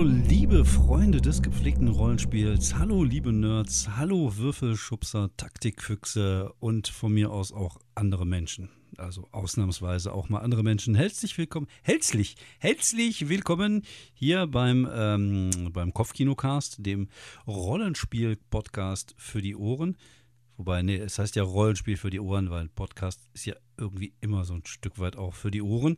[0.00, 2.74] Hallo, liebe Freunde des gepflegten Rollenspiels.
[2.74, 3.86] Hallo, liebe Nerds.
[3.98, 8.70] Hallo, Würfelschubser, Taktikfüchse und von mir aus auch andere Menschen.
[8.96, 10.94] Also ausnahmsweise auch mal andere Menschen.
[10.94, 13.82] Herzlich willkommen, herzlich, herzlich willkommen
[14.14, 17.08] hier beim, ähm, beim Kopfkinocast, dem
[17.46, 19.98] Rollenspiel-Podcast für die Ohren.
[20.56, 24.44] Wobei, nee, es heißt ja Rollenspiel für die Ohren, weil Podcast ist ja irgendwie immer
[24.44, 25.96] so ein Stück weit auch für die Ohren.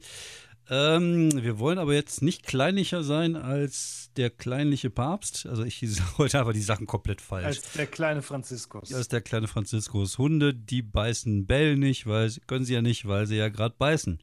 [0.71, 5.47] Ähm, wir wollen aber jetzt nicht kleinlicher sein als der kleinliche Papst.
[5.47, 5.83] Also ich
[6.19, 7.47] heute aber die Sachen komplett falsch.
[7.47, 8.93] Als der kleine Franziskus.
[8.93, 10.19] Als der kleine Franziskus.
[10.19, 14.21] Hunde, die beißen Bell nicht, weil können sie ja nicht, weil sie ja gerade beißen.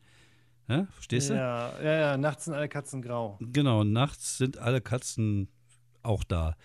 [0.70, 1.34] Ja, verstehst du?
[1.34, 3.40] Ja, ja, ja, nachts sind alle Katzen grau.
[3.42, 5.50] Genau, nachts sind alle Katzen
[6.04, 6.56] auch da.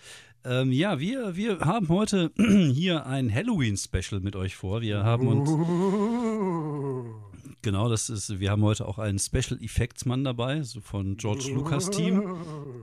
[0.45, 4.81] Ähm, ja, wir, wir haben heute hier ein Halloween-Special mit euch vor.
[4.81, 5.49] Wir haben uns.
[7.65, 11.49] Genau, das ist, wir haben heute auch einen Special Effects Mann dabei, so von George
[11.51, 12.35] Lucas Team.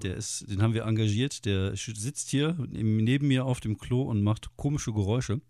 [0.02, 1.44] Der ist, den haben wir engagiert.
[1.44, 5.40] Der sitzt hier neben mir auf dem Klo und macht komische Geräusche.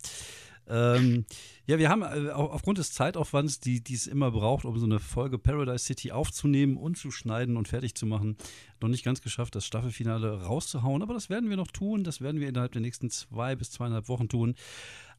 [0.68, 1.24] Ähm,
[1.66, 5.38] ja, wir haben äh, aufgrund des Zeitaufwands, die, es immer braucht, um so eine Folge
[5.38, 8.36] Paradise City aufzunehmen und zu schneiden und fertig zu machen,
[8.82, 11.02] noch nicht ganz geschafft, das Staffelfinale rauszuhauen.
[11.02, 12.04] Aber das werden wir noch tun.
[12.04, 14.56] Das werden wir innerhalb der nächsten zwei bis zweieinhalb Wochen tun.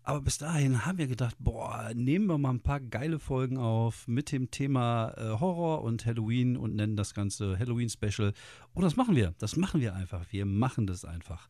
[0.05, 4.05] Aber bis dahin haben wir gedacht, boah, nehmen wir mal ein paar geile Folgen auf
[4.07, 8.33] mit dem Thema äh, Horror und Halloween und nennen das Ganze Halloween Special.
[8.73, 9.33] Und das machen wir.
[9.37, 10.25] Das machen wir einfach.
[10.31, 11.47] Wir machen das einfach.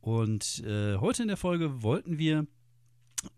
[0.00, 2.46] Und äh, heute in der Folge wollten wir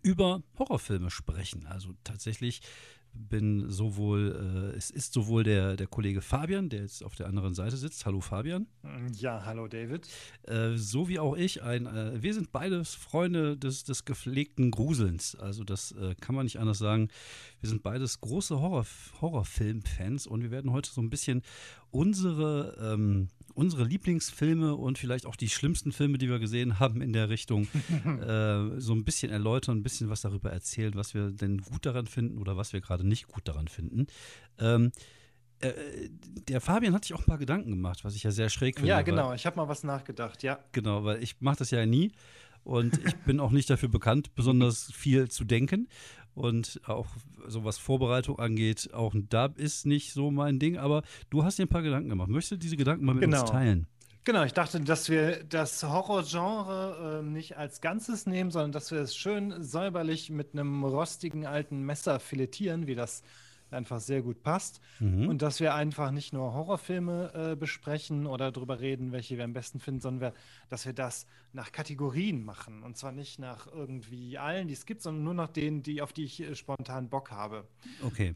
[0.00, 1.66] über Horrorfilme sprechen.
[1.66, 2.60] Also tatsächlich
[3.14, 7.54] bin sowohl, äh, es ist sowohl der, der Kollege Fabian, der jetzt auf der anderen
[7.54, 8.06] Seite sitzt.
[8.06, 8.66] Hallo Fabian.
[9.18, 10.08] Ja, hallo David.
[10.44, 11.62] Äh, so wie auch ich.
[11.62, 15.34] Ein, äh, wir sind beides Freunde des, des gepflegten Gruselns.
[15.34, 17.08] Also das äh, kann man nicht anders sagen.
[17.60, 18.86] Wir sind beides große Horror,
[19.20, 21.42] Horrorfilm-Fans und wir werden heute so ein bisschen
[21.90, 27.12] unsere ähm, unsere Lieblingsfilme und vielleicht auch die schlimmsten Filme, die wir gesehen haben in
[27.12, 27.64] der Richtung,
[28.04, 32.06] äh, so ein bisschen erläutern, ein bisschen was darüber erzählen, was wir denn gut daran
[32.06, 34.06] finden oder was wir gerade nicht gut daran finden.
[34.58, 34.92] Ähm,
[35.60, 35.72] äh,
[36.48, 38.88] der Fabian hat sich auch ein paar Gedanken gemacht, was ich ja sehr schräg finde.
[38.88, 40.58] Ja, genau, ich habe mal was nachgedacht, ja.
[40.72, 42.12] Genau, weil ich mache das ja nie
[42.64, 45.88] und ich bin auch nicht dafür bekannt, besonders viel zu denken.
[46.34, 47.06] Und auch
[47.46, 51.66] so was Vorbereitung angeht, auch da ist nicht so mein Ding, aber du hast dir
[51.66, 52.28] ein paar Gedanken gemacht.
[52.28, 53.42] Möchtest du diese Gedanken mal mit genau.
[53.42, 53.86] uns teilen?
[54.24, 59.00] Genau, ich dachte, dass wir das Horrorgenre äh, nicht als Ganzes nehmen, sondern dass wir
[59.00, 63.24] es schön säuberlich mit einem rostigen alten Messer filetieren, wie das
[63.74, 64.80] einfach sehr gut passt.
[65.00, 65.28] Mhm.
[65.28, 69.52] Und dass wir einfach nicht nur Horrorfilme äh, besprechen oder darüber reden, welche wir am
[69.52, 70.34] besten finden, sondern wir,
[70.68, 72.82] dass wir das nach Kategorien machen.
[72.82, 76.12] Und zwar nicht nach irgendwie allen, die es gibt, sondern nur nach denen, die, auf
[76.12, 77.66] die ich äh, spontan Bock habe.
[78.04, 78.34] Okay.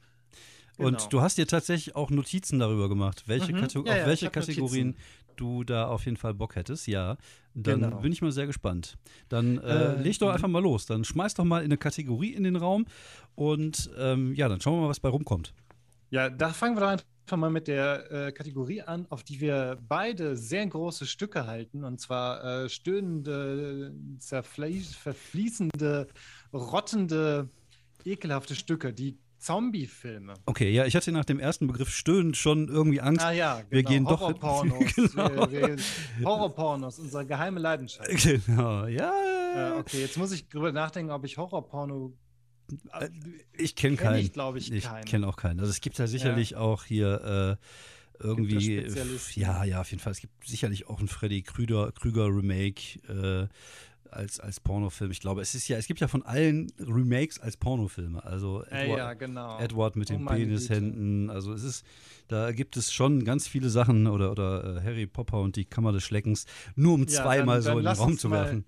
[0.77, 0.89] Genau.
[0.89, 3.61] Und du hast dir tatsächlich auch Notizen darüber gemacht, welche mhm.
[3.61, 5.05] Kategor ja, ja, auf welche Kategorien Notizen.
[5.37, 6.87] Du da auf jeden Fall Bock hättest.
[6.87, 7.17] Ja,
[7.55, 8.01] dann genau.
[8.01, 8.97] bin ich mal sehr gespannt.
[9.29, 10.87] Dann äh, äh, leg doch einfach mal los.
[10.87, 12.87] Dann schmeiß doch mal in eine Kategorie in den Raum
[13.35, 15.53] und ähm, ja, dann schauen wir mal, was bei rumkommt.
[16.11, 17.05] Ja, da fangen wir doch einfach
[17.37, 21.85] mal mit der äh, Kategorie an, auf die wir beide sehr große Stücke halten.
[21.85, 26.07] Und zwar äh, stöhnende, verfließende,
[26.53, 27.49] rottende,
[28.05, 30.35] ekelhafte Stücke, die Zombie-Filme.
[30.45, 33.25] Okay, ja, ich hatte nach dem ersten Begriff stöhnend schon irgendwie Angst.
[33.25, 33.71] Ah ja, genau.
[33.71, 34.95] Wir gehen doch Horrorpornos.
[34.97, 35.51] genau.
[35.53, 35.77] wir,
[36.19, 38.11] wir, Horrorpornos, unsere geheime Leidenschaft.
[38.47, 39.13] Genau, ja.
[39.55, 42.13] Äh, okay, jetzt muss ich drüber nachdenken, ob ich Horrorporno
[42.93, 43.09] äh,
[43.53, 44.19] ich kenne kenn keinen.
[44.19, 45.61] Ich glaube ich, ich kenne auch keinen.
[45.61, 46.59] Also es gibt ja sicherlich ja.
[46.59, 47.59] auch hier
[48.21, 48.85] äh, irgendwie.
[49.35, 50.11] Ja, ja, auf jeden Fall.
[50.11, 52.99] Es gibt sicherlich auch ein Freddy Krüger, Krüger Remake.
[54.17, 55.11] Äh, als, als Pornofilm.
[55.11, 58.25] Ich glaube, es ist ja, es gibt ja von allen Remakes als Pornofilme.
[58.25, 59.59] Also Edward, ja, genau.
[59.59, 61.31] Edward mit oh, den Penishänden.
[61.31, 61.87] Also es ist,
[62.29, 65.93] da gibt es schon ganz viele Sachen oder, oder äh, Harry Potter und die Kammer
[65.93, 68.65] des Schleckens, nur um ja, zweimal so in den Raum zu werfen.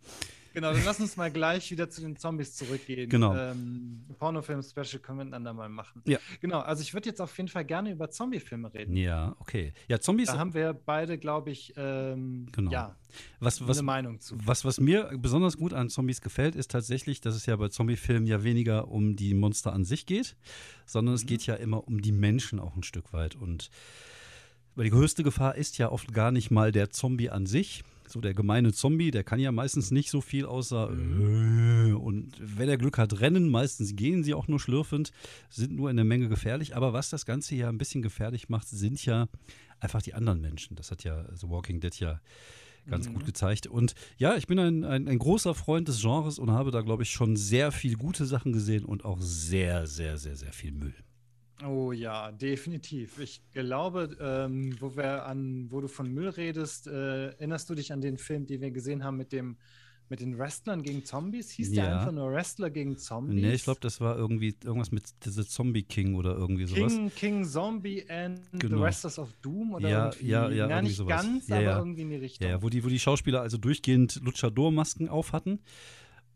[0.58, 3.08] Genau, dann lass uns mal gleich wieder zu den Zombies zurückgehen.
[3.08, 3.32] Genau.
[3.32, 6.02] Ähm, Pornofilm-Special können wir miteinander mal machen.
[6.04, 6.18] Ja.
[6.40, 8.96] Genau, also ich würde jetzt auf jeden Fall gerne über Zombie-Filme reden.
[8.96, 9.72] Ja, okay.
[9.86, 10.26] Ja, Zombies.
[10.26, 12.72] Da haben wir beide, glaube ich, ähm, genau.
[12.72, 12.96] ja,
[13.38, 14.36] was, was, eine Meinung zu.
[14.44, 18.26] Was, was mir besonders gut an Zombies gefällt, ist tatsächlich, dass es ja bei Zombie-Filmen
[18.26, 20.34] ja weniger um die Monster an sich geht,
[20.86, 21.28] sondern es mhm.
[21.28, 23.36] geht ja immer um die Menschen auch ein Stück weit.
[23.36, 23.70] Und
[24.74, 28.20] weil die größte Gefahr ist ja oft gar nicht mal der Zombie an sich, so
[28.20, 32.78] der gemeine Zombie, der kann ja meistens nicht so viel außer äh, und wenn er
[32.78, 33.48] Glück hat, rennen.
[33.48, 35.12] Meistens gehen sie auch nur schlürfend,
[35.50, 36.76] sind nur in der Menge gefährlich.
[36.76, 39.28] Aber was das Ganze ja ein bisschen gefährlich macht, sind ja
[39.80, 40.76] einfach die anderen Menschen.
[40.76, 42.20] Das hat ja The Walking Dead ja
[42.88, 43.14] ganz mhm.
[43.14, 43.66] gut gezeigt.
[43.66, 47.02] Und ja, ich bin ein, ein, ein, großer Freund des Genres und habe da, glaube
[47.02, 50.94] ich, schon sehr viel gute Sachen gesehen und auch sehr, sehr, sehr, sehr viel Müll.
[51.66, 53.18] Oh ja, definitiv.
[53.18, 57.92] Ich glaube, ähm, wo wir an, wo du von Müll redest, äh, erinnerst du dich
[57.92, 59.56] an den Film, den wir gesehen haben mit dem
[60.10, 61.50] mit den Wrestlern gegen Zombies?
[61.50, 61.84] Hieß ja.
[61.84, 63.42] der einfach nur Wrestler gegen Zombies?
[63.42, 66.94] Nee, ich glaube, das war irgendwie irgendwas mit The Zombie King oder irgendwie sowas.
[66.94, 68.76] King, King Zombie and genau.
[68.76, 70.26] The Wrestlers of Doom oder ja, irgendwie?
[70.26, 71.22] Ja, ja, Na, nicht sowas.
[71.22, 71.78] ganz, ja, aber ja.
[71.78, 72.48] irgendwie in die Richtung.
[72.48, 75.60] Ja, wo die, wo die Schauspieler also durchgehend Luchador-Masken auf hatten.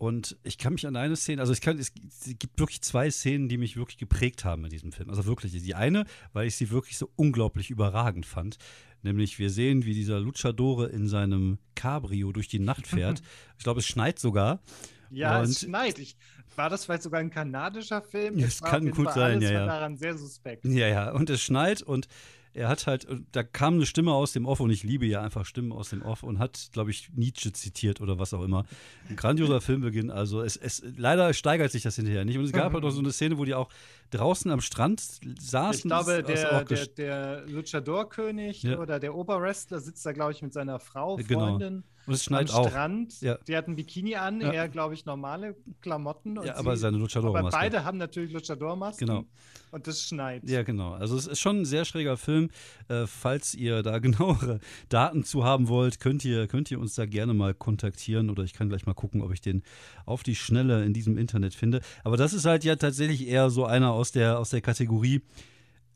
[0.03, 3.49] Und ich kann mich an eine Szene, also ich kann, es gibt wirklich zwei Szenen,
[3.49, 5.09] die mich wirklich geprägt haben in diesem Film.
[5.09, 8.59] Also wirklich, die eine, weil ich sie wirklich so unglaublich überragend fand.
[9.03, 13.23] Nämlich, wir sehen, wie dieser Luchadore in seinem Cabrio durch die Nacht fährt.
[13.59, 14.59] ich glaube, es schneit sogar.
[15.13, 16.01] Ja, Und- es schneit.
[16.01, 16.17] Ich,
[16.57, 18.41] war das vielleicht sogar ein kanadischer Film?
[18.41, 19.67] Ja, Es kann gut sein, alles ja, war ja.
[19.67, 20.65] daran sehr suspekt.
[20.65, 22.09] Ja, ja, und es schneit und
[22.55, 25.45] er hat halt, da kam eine Stimme aus dem Off und ich liebe ja einfach
[25.47, 28.65] Stimmen aus dem Off und hat, glaube ich, Nietzsche zitiert oder was auch immer.
[29.09, 32.37] Ein grandioser Filmbeginn, also es, es, leider steigert sich das hinterher nicht.
[32.39, 33.69] Und es gab halt noch so eine Szene, wo die auch
[34.11, 35.01] draußen am Strand
[35.41, 35.79] saßen.
[35.79, 38.79] Ich glaube, der, auch der, der Luchador-König Ja.
[38.79, 41.47] oder der Oberwrestler sitzt da, glaube ich, mit seiner Frau, Genau.
[41.49, 42.69] Freundin und es am schneit auch.
[42.69, 43.21] Strand.
[43.23, 43.39] Ja.
[43.47, 44.53] Die hat ein Bikini an, Ja.
[44.53, 46.37] er, glaube ich, normale Klamotten.
[46.39, 47.51] und Ja, aber sie- seine aber Luchador-Maske.
[47.59, 49.07] beide haben natürlich Luchador-Masken.
[49.07, 49.25] Genau.
[49.73, 50.49] Und das schneit.
[50.49, 50.93] Ja, genau.
[50.93, 52.51] Also es ist schon ein sehr schräger Film.
[52.89, 54.61] Äh, falls ihr da genauere
[54.91, 58.53] Daten zu haben wollt, könnt ihr, könnt ihr uns da gerne mal kontaktieren oder ich
[58.53, 59.63] kann gleich mal gucken, ob ich den
[60.05, 61.81] auf die Schnelle in diesem Internet finde.
[62.05, 65.23] Aber das ist halt ja tatsächlich eher so einer aus der, aus der Kategorie,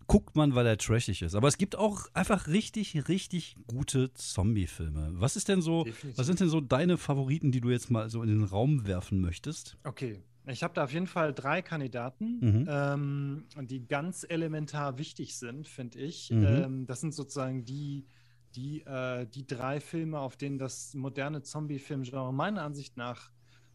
[0.07, 1.35] guckt man, weil er trashig ist.
[1.35, 5.11] Aber es gibt auch einfach richtig, richtig gute Zombie-Filme.
[5.15, 6.19] Was ist denn so, Definitiv.
[6.19, 9.21] was sind denn so deine Favoriten, die du jetzt mal so in den Raum werfen
[9.21, 9.77] möchtest?
[9.85, 10.23] Okay.
[10.49, 12.67] Ich habe da auf jeden Fall drei Kandidaten, Mhm.
[12.69, 16.31] ähm, die ganz elementar wichtig sind, finde ich.
[16.31, 16.45] Mhm.
[16.47, 18.07] Ähm, das sind sozusagen die,
[18.55, 23.31] die, äh, die drei Filme, auf denen das moderne Zombie-Film-Genre meiner Ansicht nach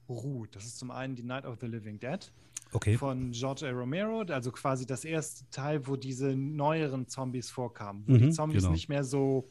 [0.08, 0.56] ruht.
[0.56, 2.32] Das ist zum einen die Night of the Living Dead
[2.74, 2.98] Okay.
[2.98, 3.72] von George A.
[3.72, 8.62] Romero, also quasi das erste Teil, wo diese neueren Zombies vorkamen, wo Mhm, die Zombies
[8.64, 8.72] genau.
[8.74, 9.50] nicht mehr so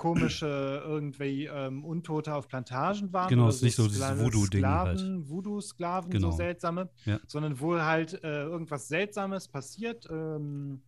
[0.00, 3.28] komische irgendwie ähm, Untote auf Plantagen waren.
[3.28, 4.98] Genau, es ist nicht so dieses Voodoo-Ding halt.
[4.98, 6.30] Sklaven, Voodoo-Sklaven, Genau.
[6.30, 7.20] so seltsame, Ja.
[7.26, 10.06] sondern wo halt äh, irgendwas Seltsames passiert.
[10.10, 10.80] Ähm,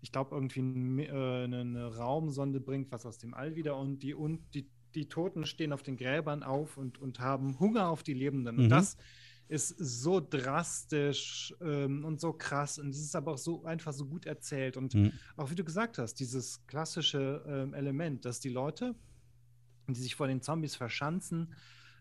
[0.00, 0.60] ich glaube, irgendwie
[1.04, 5.08] äh, eine, eine Raumsonde bringt was aus dem All wieder und die, und die, die
[5.08, 8.58] Toten stehen auf den Gräbern auf und, und haben Hunger auf die Lebenden.
[8.58, 8.68] Und Mhm.
[8.70, 8.96] das
[9.50, 14.06] ist so drastisch ähm, und so krass und es ist aber auch so einfach so
[14.06, 15.20] gut erzählt und Mhm.
[15.36, 18.94] auch wie du gesagt hast, dieses klassische ähm, Element, dass die Leute,
[19.88, 21.54] die sich vor den Zombies verschanzen,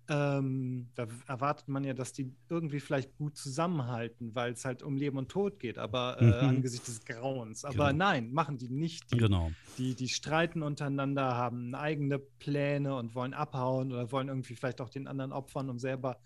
[0.10, 4.98] ähm, da erwartet man ja, dass die irgendwie vielleicht gut zusammenhalten, weil es halt um
[4.98, 6.48] Leben und Tod geht, aber äh, Mhm.
[6.48, 7.64] angesichts des Grauens.
[7.64, 7.98] Aber Genau.
[7.98, 9.12] nein, machen die nicht.
[9.12, 9.56] Die, Genau.
[9.78, 14.90] die, die streiten untereinander, haben eigene Pläne und wollen abhauen oder wollen irgendwie vielleicht auch
[14.90, 16.20] den anderen opfern, um selber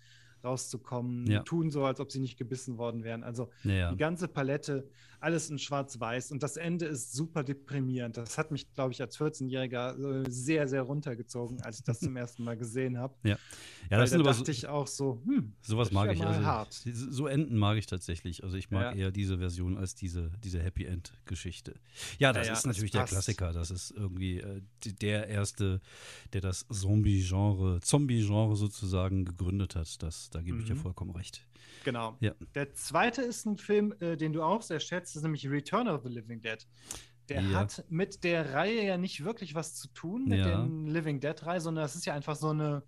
[0.44, 1.42] rauszukommen, Ja.
[1.42, 3.24] tun so, als ob sie nicht gebissen worden wären.
[3.24, 3.90] Also Ja, ja.
[3.90, 4.88] die ganze Palette,
[5.20, 8.18] alles in schwarz-weiß und das Ende ist super deprimierend.
[8.18, 12.14] Das hat mich, glaube ich, als 14-Jähriger äh, sehr, sehr runtergezogen, als ich das zum
[12.16, 13.14] ersten Mal gesehen habe.
[13.22, 13.38] Ja,
[13.88, 16.22] Weil das da dachte so, ich auch so, hm, sowas das mag ja ich.
[16.24, 16.72] Also, hart.
[16.92, 18.44] so Enden mag ich tatsächlich.
[18.44, 19.04] Also ich mag Ja.
[19.04, 21.74] eher diese Version als diese, diese Happy End-Geschichte.
[22.18, 23.12] Ja, das Ja, ja, ist natürlich der passt.
[23.12, 23.52] Klassiker.
[23.54, 24.60] Das ist irgendwie äh,
[25.00, 25.80] der erste,
[26.34, 30.02] der das Zombie-Genre, Zombie-Genre sozusagen gegründet hat.
[30.02, 30.78] Das, da gebe ich dir Mhm.
[30.80, 31.46] vollkommen recht.
[31.84, 32.16] genau.
[32.20, 32.32] Ja.
[32.54, 36.02] Der zweite ist ein Film, äh, den du auch sehr schätzt, ist nämlich Return of
[36.02, 36.66] the Living Dead.
[37.28, 37.58] Der Ja.
[37.60, 40.62] hat mit der Reihe ja nicht wirklich was zu tun, mit Ja.
[40.62, 42.82] den Living Dead-Reihe, sondern das ist ja einfach so eine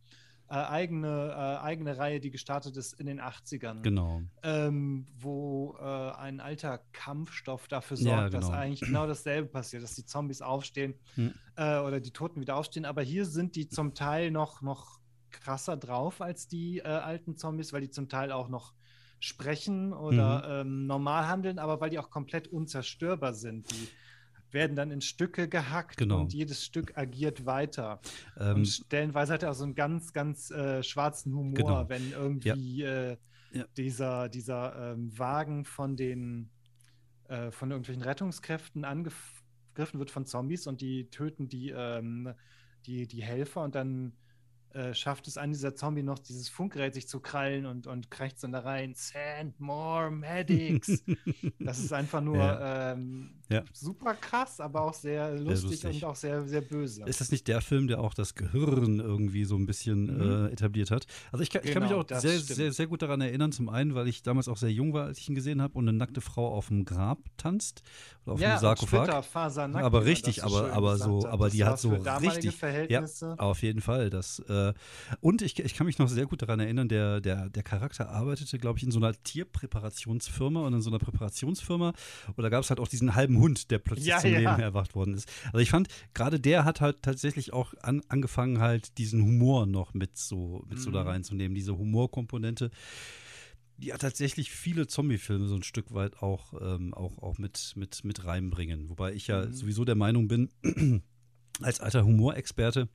[0.49, 3.83] äh, eigene, äh, eigene Reihe, die gestartet ist in den 80ern.
[3.83, 4.23] Genau.
[4.45, 8.57] ähm, wo äh, ein alter Kampfstoff dafür Ja, sorgt, dass genau.
[8.57, 11.33] eigentlich genau dasselbe passiert, dass die Zombies aufstehen Hm.
[11.57, 12.85] äh, oder die Toten wieder aufstehen.
[12.85, 17.73] Aber hier sind die zum Teil noch, noch krasser drauf als die äh, alten Zombies,
[17.73, 18.75] weil die zum Teil auch noch
[19.19, 20.71] sprechen oder Mhm.
[20.73, 23.71] ähm, normal handeln, aber weil die auch komplett unzerstörbar sind.
[23.71, 23.89] Die
[24.53, 26.21] werden dann in Stücke gehackt Genau.
[26.21, 28.01] und jedes Stück agiert weiter.
[28.39, 31.89] Ähm, Und stellenweise hat er auch so einen ganz, ganz äh, schwarzen Humor, Genau.
[31.89, 33.17] wenn irgendwie äh,
[33.53, 33.65] Ja.
[33.77, 36.51] dieser, dieser ähm, Wagen von den
[37.29, 42.33] äh, von irgendwelchen Rettungskräften angegriffen wird von Zombies und die töten die, ähm,
[42.87, 44.13] die, die Helfer und dann
[44.77, 48.45] äh, schafft es an dieser Zombie noch, dieses Funkgerät sich zu krallen und, und krächzt
[48.45, 51.03] dann da rein, send more medics.
[51.59, 52.93] Das ist einfach nur Ja.
[52.93, 53.63] ähm, Ja.
[53.73, 56.03] super krass, aber auch sehr lustig, lustig.
[56.03, 57.05] und auch sehr, sehr böse.
[57.05, 60.47] Ist das nicht der Film, der auch das Gehirn irgendwie so ein bisschen Mhm.
[60.47, 61.07] äh, etabliert hat?
[61.33, 62.47] Also ich kann, ich kann mich Genau, auch sehr, stimmt.
[62.57, 63.53] sehr, sehr gut daran erinnern.
[63.53, 65.89] Zum einen, weil ich damals auch sehr jung war, als ich ihn gesehen habe und
[65.89, 67.83] eine nackte Frau auf dem Grab tanzt
[68.25, 69.09] oder auf ja, einem Sarkophag.
[69.75, 73.37] Aber richtig, aber- aber so- aber die hat so richtig- Verhältnisse.
[73.39, 74.11] Auf jeden Fall.
[74.11, 77.49] Das, äh, Äh, und ich, ich kann mich noch sehr gut daran erinnern, der, der,
[77.51, 81.93] der Charakter arbeitete, glaube ich, in so einer Tierpräparationsfirma und in so einer Präparationsfirma.
[82.35, 84.39] Und da gab es halt auch diesen halben Hund, der plötzlich Ja, zum ja.
[84.39, 85.29] Leben erwacht worden ist.
[85.47, 89.95] Also ich fand, gerade der hat halt tatsächlich auch an, angefangen, halt diesen Humor noch
[89.95, 91.09] mit so, mit so da Mhm.
[91.09, 92.71] reinzunehmen, diese Humorkomponente.
[93.79, 98.05] Die ja tatsächlich viele Zombie-Filme so ein Stück weit auch, ähm, auch, auch mit, mit,
[98.05, 98.89] mit reinbringen.
[98.89, 99.53] Wobei ich ja Mhm.
[99.53, 100.49] sowieso der Meinung bin,
[101.61, 102.89] als alter Humorexperte,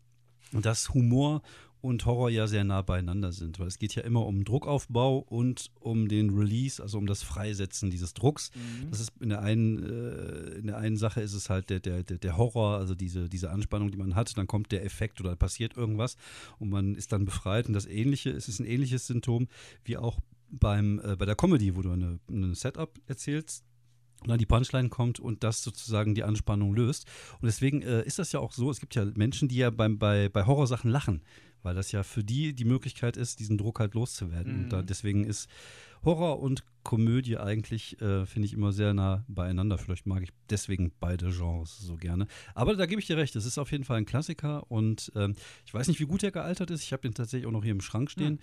[0.54, 1.42] dass Humor
[1.82, 5.72] und Horror ja sehr nah beieinander sind, weil es geht ja immer um Druckaufbau und
[5.80, 8.52] um den Release, also um das Freisetzen dieses Drucks.
[8.54, 8.92] Mhm.
[8.92, 12.04] Das ist in der einen, äh, in der einen Sache ist es halt der, der,
[12.04, 15.36] der, der Horror, also diese, diese Anspannung, die man hat, dann kommt der Effekt oder
[15.36, 16.18] passiert irgendwas
[16.60, 17.68] und man ist dann befreit.
[17.68, 19.48] Und das Ähnliche, es ist ein ähnliches Symptom
[19.84, 20.20] wie auch
[20.52, 23.66] beim, äh, bei der Comedy, wo du eine, eine Setup erzählst
[24.22, 27.06] und dann die Punchline kommt und das sozusagen die Anspannung löst.
[27.42, 29.98] Und deswegen äh, ist das ja auch so, es gibt ja Menschen, die ja beim,
[29.98, 31.22] bei, bei Horrorsachen lachen,
[31.64, 34.54] weil das ja für die die Möglichkeit ist, diesen Druck halt loszuwerden.
[34.54, 34.64] Mhm.
[34.64, 35.50] Und da, deswegen ist
[36.04, 39.78] Horror und Komödie eigentlich, äh, finde ich, immer sehr nah beieinander.
[39.78, 42.28] Vielleicht mag ich deswegen beide Genres so gerne.
[42.56, 45.36] Aber da gebe ich dir recht, es ist auf jeden Fall ein Klassiker und ähm,
[45.66, 46.84] ich weiß nicht, wie gut der gealtert ist.
[46.84, 48.40] Ich habe den tatsächlich auch noch hier im Schrank stehen.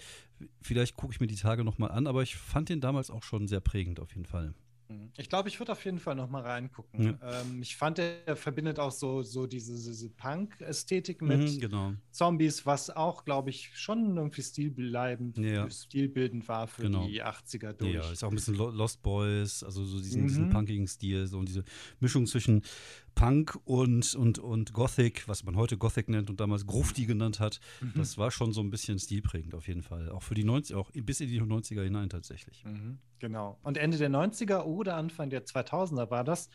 [0.61, 3.49] Vielleicht gucke ich mir die Tage nochmal an, aber ich fand den damals auch schon
[3.49, 4.55] sehr prägend auf jeden Fall.
[4.89, 5.13] Mhm.
[5.19, 7.19] Ich glaube, ich würde auf jeden Fall noch mal reingucken.
[7.23, 11.95] Ähm, ich fand, er verbindet auch so, so diese, diese Punk-Ästhetik mit Mhm, genau.
[12.11, 15.69] Zombies, was auch, glaube ich, schon irgendwie stilbleibend, Ja.
[15.71, 17.07] stilbildend war für Genau.
[17.07, 17.93] die 80er durch.
[17.95, 20.29] Ja, ist auch ein bisschen Lo- Lost Boys, also so diesen, Mhm.
[20.29, 21.65] diesen punkigen Stil, so und diese
[22.01, 22.63] Mischung zwischen
[23.19, 27.59] Punk und, und, und Gothic, was man heute Gothic nennt und damals Grufti genannt hat.
[27.81, 27.93] Mhm.
[27.97, 30.09] Das war schon so ein bisschen stilprägend auf jeden Fall.
[30.11, 32.65] Auch für die 90 auch bis in die 90er hinein tatsächlich.
[32.65, 33.59] Mhm, Genau.
[33.65, 36.49] Und Ende der 90er oder Anfang der 2000er war das.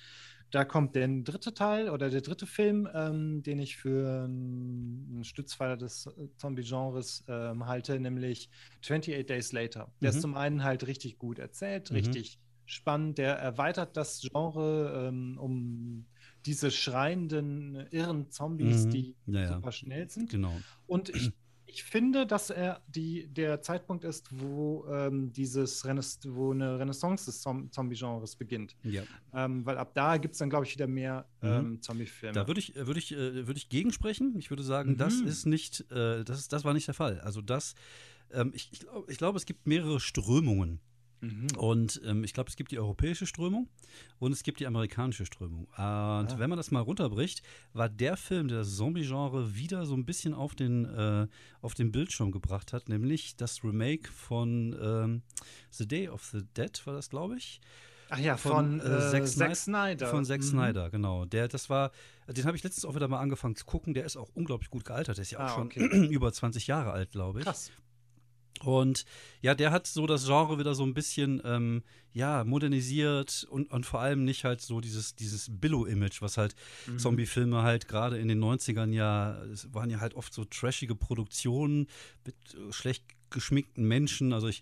[0.51, 5.75] Da kommt der dritte Teil oder der dritte Film, ähm, den ich für einen Stützpfeiler
[5.75, 8.49] des äh, Zombie-Genres ähm, halte, nämlich
[8.83, 9.91] 28 Days Later.
[10.01, 10.15] Der Mhm.
[10.15, 11.97] ist zum einen halt richtig gut erzählt, Mhm.
[11.97, 13.17] richtig spannend.
[13.17, 16.05] Der erweitert das Genre ähm, um
[16.45, 18.89] diese schreienden, irren Zombies, Mhm.
[18.91, 20.29] die Ja, super schnell sind.
[20.29, 20.61] Genau.
[20.87, 21.31] Und ich,
[21.65, 27.25] ich finde, dass er die, der Zeitpunkt ist, wo ähm, dieses Renais wo eine Renaissance
[27.25, 28.75] des Zom Zombie-Genres beginnt.
[28.83, 29.03] Ja.
[29.33, 31.47] Ähm, weil ab da gibt es dann, glaube ich, wieder mehr Mhm.
[31.49, 32.33] ähm, Zombie-Filme.
[32.33, 34.35] Da würde ich, äh, würde ich, äh, würde ich gegensprechen.
[34.37, 35.27] Ich würde sagen, das Mhm.
[35.27, 37.19] ist nicht, äh, das, ist, das war nicht der Fall.
[37.21, 37.73] Also das,
[38.31, 40.79] ähm, ich, ich glaube, glaub, es gibt mehrere Strömungen.
[41.23, 41.47] Mhm.
[41.57, 43.69] Und ähm, ich glaube, es gibt die europäische Strömung
[44.19, 45.65] und es gibt die amerikanische Strömung.
[45.65, 46.35] Und Ah.
[46.37, 47.41] wenn man das mal runterbricht,
[47.73, 51.27] war der Film, der das Zombie-Genre wieder so ein bisschen auf den, äh,
[51.61, 55.21] auf den Bildschirm gebracht hat, nämlich das Remake von ähm,
[55.71, 57.61] The Day of the Dead, war das, glaube ich.
[58.09, 60.07] Ach ja, von, von, äh, äh, Zack Zack, Snyder- Snyder.
[60.07, 60.45] Von Zack Mhm.
[60.45, 61.25] Snyder, genau.
[61.25, 61.91] Der, das war,
[62.27, 63.93] den habe ich letztens auch wieder mal angefangen zu gucken.
[63.95, 65.17] Der ist auch unglaublich gut gealtert.
[65.17, 66.07] Der ist ja auch Ah, schon okay.
[66.11, 67.45] über 20 Jahre alt, glaube ich.
[67.45, 67.71] Krass.
[68.61, 69.05] Und
[69.41, 71.83] ja, der hat so das Genre wieder so ein bisschen ähm,
[72.13, 76.55] ja, modernisiert und, und vor allem nicht halt so dieses, dieses Billo-Image, was halt
[76.87, 76.99] Mhm.
[76.99, 81.87] Zombie-Filme halt gerade in den 90ern ja, es waren ja halt oft so trashige Produktionen
[82.25, 84.31] mit äh, schlecht geschminkten Menschen.
[84.31, 84.61] Also ich,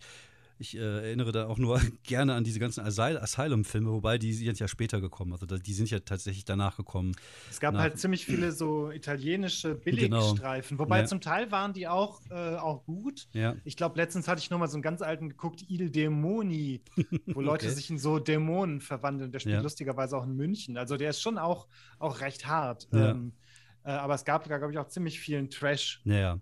[0.62, 4.60] ich äh, erinnere da auch nur gerne an diese ganzen Asyl Asylum-Filme, wobei die sind
[4.60, 5.34] ja später gekommen.
[5.34, 7.14] Also die sind ja tatsächlich danach gekommen.
[7.50, 10.20] Es gab nach- halt ziemlich viele so italienische Genau.
[10.20, 11.06] Billigstreifen, wobei Ja.
[11.06, 13.28] zum Teil waren die auch, äh, auch gut.
[13.34, 13.56] Ja.
[13.66, 16.82] Ich glaube, letztens hatte ich noch mal so einen ganz alten geguckt, Il Demoni,
[17.26, 17.76] wo Leute Okay.
[17.76, 19.32] sich in so Dämonen verwandeln.
[19.32, 19.62] Der spielt Ja.
[19.62, 20.78] lustigerweise auch in München.
[20.78, 21.68] Also der ist schon auch,
[22.00, 22.88] auch recht hart.
[22.94, 23.12] Ja.
[23.12, 23.42] Ähm, äh,
[23.90, 26.02] aber es gab da, glaube ich, auch ziemlich vielen Trash.
[26.04, 26.40] Ja,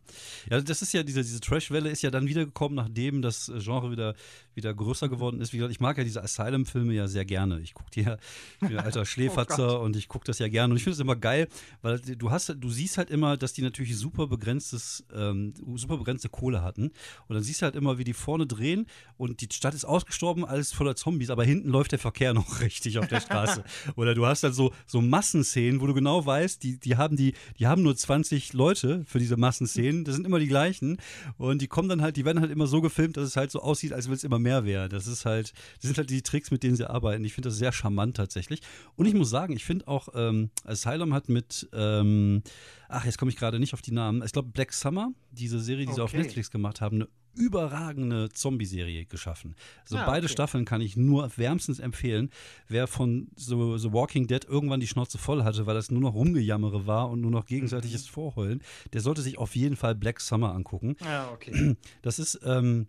[0.49, 0.61] ja.
[0.61, 4.15] Das ist ja, diese, diese Trash-Welle ist ja dann wiedergekommen, nachdem das äh, Genre wieder,
[4.59, 5.53] wieder größer geworden ist.
[5.53, 7.59] Wie gesagt, ich mag ja diese Asylum-Filme ja sehr gerne.
[7.61, 8.17] Ich gucke die ja,
[8.61, 10.73] ich bin ein alter Schläferzer und ich gucke das ja gerne.
[10.73, 11.47] Und ich finde es immer geil,
[11.81, 16.29] weil du hast, du siehst halt immer, dass die natürlich super begrenztes, ähm, super begrenzte
[16.29, 16.91] Kohle hatten.
[17.27, 18.85] Und dann siehst du halt immer, wie die vorne drehen
[19.17, 22.99] und die Stadt ist ausgestorben, alles voller Zombies, aber hinten läuft der Verkehr noch richtig
[22.99, 23.63] auf der Straße.
[23.95, 27.33] Oder du hast halt so, so Massenszenen, wo du genau weißt, die, die haben die,
[27.57, 30.97] die haben nur 20 Leute für diese Massenszenen, das sind immer die gleichen.
[31.37, 33.61] Und die kommen dann halt, die werden halt immer so gefilmt, dass es halt so
[33.61, 34.89] aussieht, als will es immer mehr werden.
[34.91, 37.23] Das ist halt, das sind halt die Tricks, mit denen sie arbeiten.
[37.25, 38.61] Ich finde das sehr charmant tatsächlich.
[38.95, 42.41] Und ich muss sagen, ich finde auch, ähm, Asylum hat mit, ähm,
[42.87, 44.21] ach, jetzt komme ich gerade nicht auf die Namen.
[44.25, 46.21] Ich glaube, Black Summer, diese Serie, die sie auf Okay.
[46.23, 49.55] Netflix gemacht haben, eine überragende Zombie-Serie geschaffen.
[49.83, 50.33] Also Ah, beide okay.
[50.33, 52.29] Staffeln kann ich nur wärmstens empfehlen.
[52.67, 56.13] Wer von so The Walking Dead irgendwann die Schnauze voll hatte, weil das nur noch
[56.15, 58.09] Rumgejammere war und nur noch gegenseitiges Mhm.
[58.11, 58.63] Vorheulen,
[58.93, 60.95] der sollte sich auf jeden Fall Black Summer angucken.
[61.03, 61.75] Ja, okay.
[62.01, 62.87] Das ist, ähm,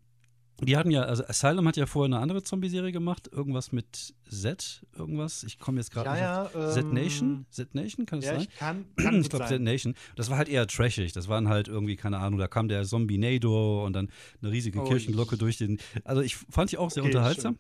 [0.63, 4.87] Die hatten ja, also Asylum hat ja vorher eine andere Zombie-Serie gemacht, irgendwas mit Z,
[4.95, 5.43] irgendwas.
[5.45, 6.55] Ich komme jetzt gerade Ja, nicht ja, auf.
[6.55, 7.47] ähm, Z Nation?
[7.51, 8.43] Z Nation, kann das Ja, sein?
[8.51, 9.61] ich kann, kann ich glaube, Z.
[9.63, 9.95] Nation.
[10.17, 11.13] Das war halt eher trashig.
[11.13, 14.11] Das waren halt irgendwie, keine Ahnung, da kam der Zombie-Nado und dann
[14.43, 15.79] eine riesige Oh, Kirchenglocke durch den.
[16.05, 17.59] Also ich fand die auch sehr Okay, unterhaltsam.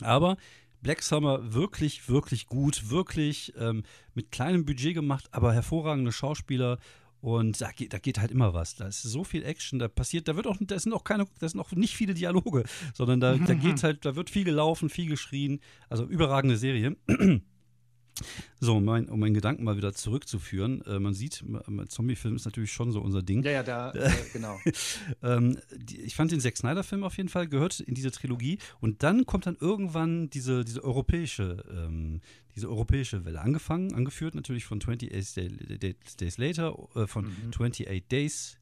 [0.00, 0.36] Aber
[0.82, 3.82] Black Summer wirklich, wirklich gut, wirklich ähm,
[4.14, 6.78] mit kleinem Budget gemacht, aber hervorragende Schauspieler.
[7.20, 8.76] Und da geht, da geht halt immer was.
[8.76, 11.48] Da ist so viel Action, da passiert, da wird auch, da sind auch keine, da
[11.48, 15.08] sind auch nicht viele Dialoge, sondern da, da geht halt, da wird viel gelaufen, viel
[15.08, 15.60] geschrien.
[15.88, 16.96] Also überragende Serie.
[18.60, 20.82] So, mein, um meinen Gedanken mal wieder zurückzuführen.
[20.86, 21.44] Äh, man sieht,
[21.88, 23.42] Zombie-Film ist natürlich schon so unser Ding.
[23.42, 24.58] Ja, ja, da, äh, genau.
[25.22, 28.58] Ähm, die, ich fand den Zack Snyder-Film auf jeden Fall, gehört in diese Trilogie.
[28.80, 32.20] Und dann kommt dann irgendwann diese, diese europäische, ähm,
[32.54, 33.40] diese europäische Welle.
[33.40, 37.50] Angefangen, angeführt natürlich von 28 Day, Day, Days Later, äh, von Mhm.
[37.50, 38.58] 28 Days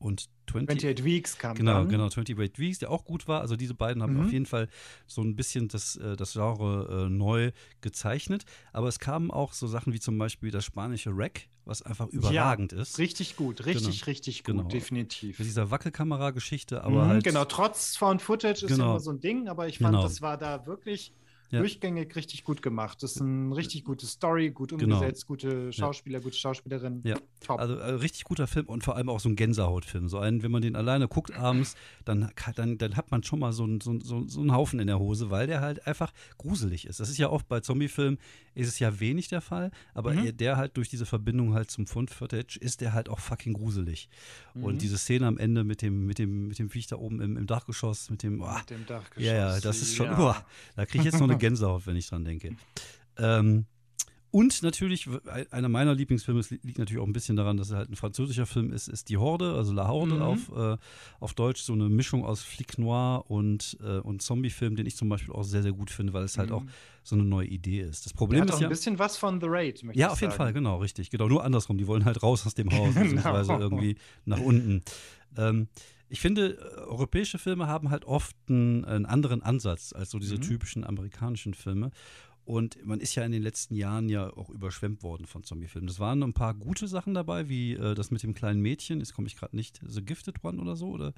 [0.00, 1.88] und 20, 28 Weeks kam Genau, dann.
[1.88, 3.40] genau, 28 Weeks, der auch gut war.
[3.40, 4.20] Also diese beiden haben Mhm.
[4.22, 4.68] auf jeden Fall
[5.06, 7.52] so ein bisschen das, äh, das Genre äh, neu
[7.82, 8.44] gezeichnet.
[8.72, 12.72] Aber es kamen auch so Sachen wie zum Beispiel das spanische Rack, was einfach überragend
[12.72, 12.98] ist.
[12.98, 14.68] Richtig gut, richtig, richtig gut, Genau.
[14.68, 15.38] definitiv.
[15.38, 17.24] Mit dieser Wackelkamera-Geschichte, aber Mhm, halt.
[17.24, 18.84] genau, trotz Found Footage ist Genau.
[18.84, 20.02] ja immer so ein Ding, aber ich fand, Genau.
[20.02, 21.12] das war da wirklich
[21.50, 21.58] Ja.
[21.58, 23.02] durchgängig richtig gut gemacht.
[23.02, 24.96] Das ist eine richtig gute Story, gut Genau.
[24.98, 27.00] umgesetzt, gute Schauspieler, gute Schauspielerin.
[27.04, 27.16] Ja.
[27.40, 27.58] Top.
[27.58, 30.08] Also äh, richtig guter Film und vor allem auch so ein Gänsehautfilm.
[30.08, 33.52] So einen, wenn man den alleine guckt abends, dann, dann, dann hat man schon mal
[33.52, 36.86] so, einen- so, so, so einen Haufen in der Hose, weil der halt einfach gruselig
[36.86, 37.00] ist.
[37.00, 38.18] Das ist ja oft bei Zombiefilmen,
[38.54, 40.26] ist es ja wenig der Fall, aber Mhm.
[40.26, 44.08] er- der halt durch diese Verbindung halt zum Fund-Footage ist der halt auch fucking gruselig.
[44.54, 44.64] Mhm.
[44.64, 47.36] Und diese Szene am Ende mit dem, mit dem, mit dem Viech da oben im,
[47.36, 49.24] im Dachgeschoss, mit dem, oh, Mit dem Dachgeschoss.
[49.24, 50.14] ja, ja, das ist schon, ja.
[50.14, 52.54] boah, da kriege ich jetzt noch eine Gänsehaut, wenn ich dran denke.
[53.18, 53.66] Ähm,
[54.30, 55.08] und natürlich,
[55.50, 57.96] einer meiner Lieblingsfilme, es li- liegt natürlich auch ein bisschen daran, dass er halt ein
[57.96, 60.22] französischer Film ist, ist Die Horde, also La Horde Mhm.
[60.22, 60.76] auf, äh,
[61.20, 65.08] auf Deutsch, so eine Mischung aus Flick Noir und, äh, und Zombie-Film, den ich zum
[65.08, 66.56] Beispiel auch sehr, sehr gut finde, weil es halt Mhm.
[66.56, 66.64] auch
[67.02, 68.06] so eine neue Idee ist.
[68.06, 68.68] Das Der Problem hat auch ist ein ja.
[68.68, 70.42] bisschen was von The Raid, möchte Ja, auf jeden sagen.
[70.44, 71.10] Fall, genau, richtig.
[71.10, 71.78] Genau, nur andersrum.
[71.78, 73.60] Die wollen halt raus aus dem Haus, beziehungsweise Genau.
[73.64, 74.82] irgendwie nach unten.
[75.36, 75.68] Ähm,
[76.12, 80.36] ich finde, äh, europäische Filme haben halt oft einen, einen anderen Ansatz als so diese
[80.36, 80.40] Mhm.
[80.40, 81.92] typischen amerikanischen Filme.
[82.44, 85.88] Und man ist ja in den letzten Jahren ja auch überschwemmt worden von Zombiefilmen.
[85.88, 89.14] Es waren ein paar gute Sachen dabei, wie äh, das mit dem kleinen Mädchen, jetzt
[89.14, 91.12] komme ich gerade nicht, The Gifted One oder so, oder?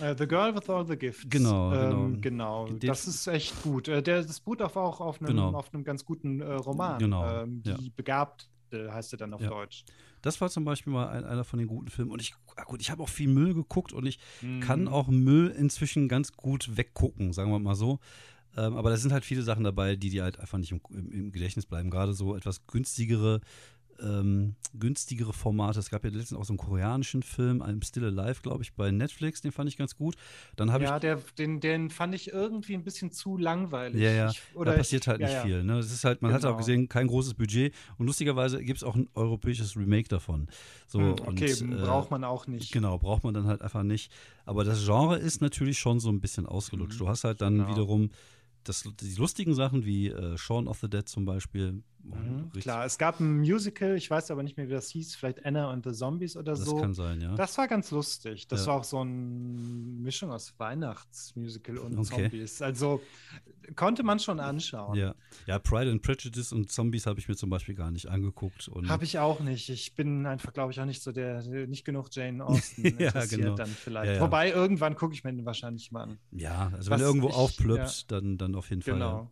[0.00, 1.26] Äh, the Girl with All the Gifts.
[1.28, 2.64] Genau, ähm, genau.
[2.66, 2.78] genau.
[2.80, 3.88] Das ist echt gut.
[3.88, 5.50] Äh, der, das beruht auch auf einem, Genau.
[5.52, 6.98] auf einem ganz guten äh, Roman.
[6.98, 7.74] Genau, Ähm, ja.
[7.76, 9.48] die Begabte heißt er dann auf Ja.
[9.50, 9.84] Deutsch.
[10.22, 12.10] Das war zum Beispiel mal ein, einer von den guten Filmen.
[12.10, 14.18] Und ich, ah gut, ich habe auch viel Müll geguckt und ich
[14.60, 14.88] kann Mhm.
[14.88, 18.00] auch Müll inzwischen ganz gut weggucken, sagen wir mal so.
[18.58, 21.12] Ähm, aber da sind halt viele Sachen dabei, die dir halt einfach nicht im, im,
[21.12, 21.90] im Gedächtnis bleiben.
[21.90, 23.40] Gerade so etwas günstigere,
[24.00, 25.78] ähm, günstigere Formate.
[25.80, 28.90] Es gab ja letztens auch so einen koreanischen Film, I'm Still Alive, glaube ich, bei
[28.90, 29.40] Netflix.
[29.42, 30.14] Den fand ich ganz gut.
[30.56, 33.96] Dann habe Ja, der, den, den fand ich irgendwie ein bisschen zu langweilig.
[33.96, 34.02] ich.
[34.02, 34.30] Ja, ja.
[34.30, 35.42] Ich, da passiert ich, halt nicht ja.
[35.42, 35.62] viel.
[35.64, 35.78] Ne?
[35.78, 36.58] Es ist halt, man hat auch Genau.
[36.58, 37.74] gesehen, kein großes Budget.
[37.98, 40.48] Und lustigerweise gibt es auch ein europäisches Remake davon.
[40.86, 42.72] So, Hm, okay, und, äh, braucht man auch nicht.
[42.72, 44.12] Genau, braucht man dann halt einfach nicht.
[44.44, 46.94] Aber das Genre ist natürlich schon so ein bisschen ausgelutscht.
[47.00, 47.04] Mhm.
[47.04, 47.68] Du hast halt dann Genau.
[47.70, 48.10] wiederum
[48.68, 51.82] das, die lustigen Sachen wie äh, Shaun of the Dead zum Beispiel.
[52.14, 55.44] Mhm, klar, es gab ein Musical, ich weiß aber nicht mehr, wie das hieß, vielleicht
[55.44, 56.76] Anna und the Zombies oder Das so.
[56.76, 57.34] kann sein, ja.
[57.34, 58.46] Das war ganz lustig.
[58.48, 58.68] Das Ja.
[58.72, 62.22] war auch so eine Mischung aus Weihnachtsmusical und Okay.
[62.30, 62.62] Zombies.
[62.62, 63.00] Also
[63.76, 64.96] konnte man schon anschauen.
[64.96, 65.14] ja.
[65.46, 68.70] ja, Pride and Prejudice und Zombies habe ich mir zum Beispiel gar nicht angeguckt.
[68.88, 69.68] Habe ich auch nicht.
[69.68, 73.42] Ich bin einfach, glaube ich, auch nicht so der, nicht genug Jane Austen Ja, interessiert
[73.42, 73.54] genau.
[73.56, 74.12] dann vielleicht.
[74.14, 74.20] Ja.
[74.20, 76.18] Wobei irgendwann gucke ich mir den wahrscheinlich mal an.
[76.32, 78.94] ja, also Was wenn er irgendwo ich- aufplöppt, dann, dann auf jeden Fall.
[78.94, 79.30] Genau.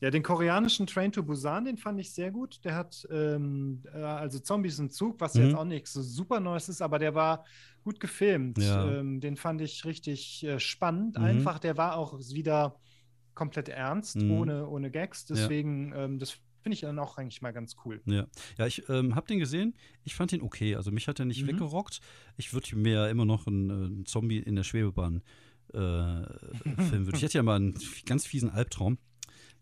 [0.00, 2.64] Ja, den koreanischen Train to Busan, den fand ich sehr gut.
[2.64, 5.42] Der hat ähm, äh, also Zombies im Zug, was Mhm.
[5.42, 7.44] jetzt auch nichts so super Neues ist, aber der war
[7.84, 8.58] gut gefilmt.
[8.58, 8.90] Ja.
[8.90, 11.18] Ähm, den fand ich richtig äh, spannend.
[11.18, 11.24] Mhm.
[11.24, 12.80] Einfach, der war auch wieder
[13.34, 14.30] komplett ernst, Mhm.
[14.30, 15.26] ohne, ohne Gags.
[15.26, 16.30] Deswegen, ähm, das
[16.62, 18.00] finde ich dann auch eigentlich mal ganz cool.
[18.06, 18.26] Ja,
[18.58, 19.74] ja ich ähm, habe den gesehen.
[20.04, 20.76] Ich fand den okay.
[20.76, 21.48] Also mich hat er nicht Mhm.
[21.48, 22.00] weggerockt.
[22.38, 25.22] Ich würde mir ja immer noch einen, äh, Zombie in der Schwebebahn
[25.72, 25.74] äh,
[26.90, 27.10] filmen.
[27.14, 27.74] Ich hätte ja mal einen
[28.06, 28.98] ganz fiesen Albtraum.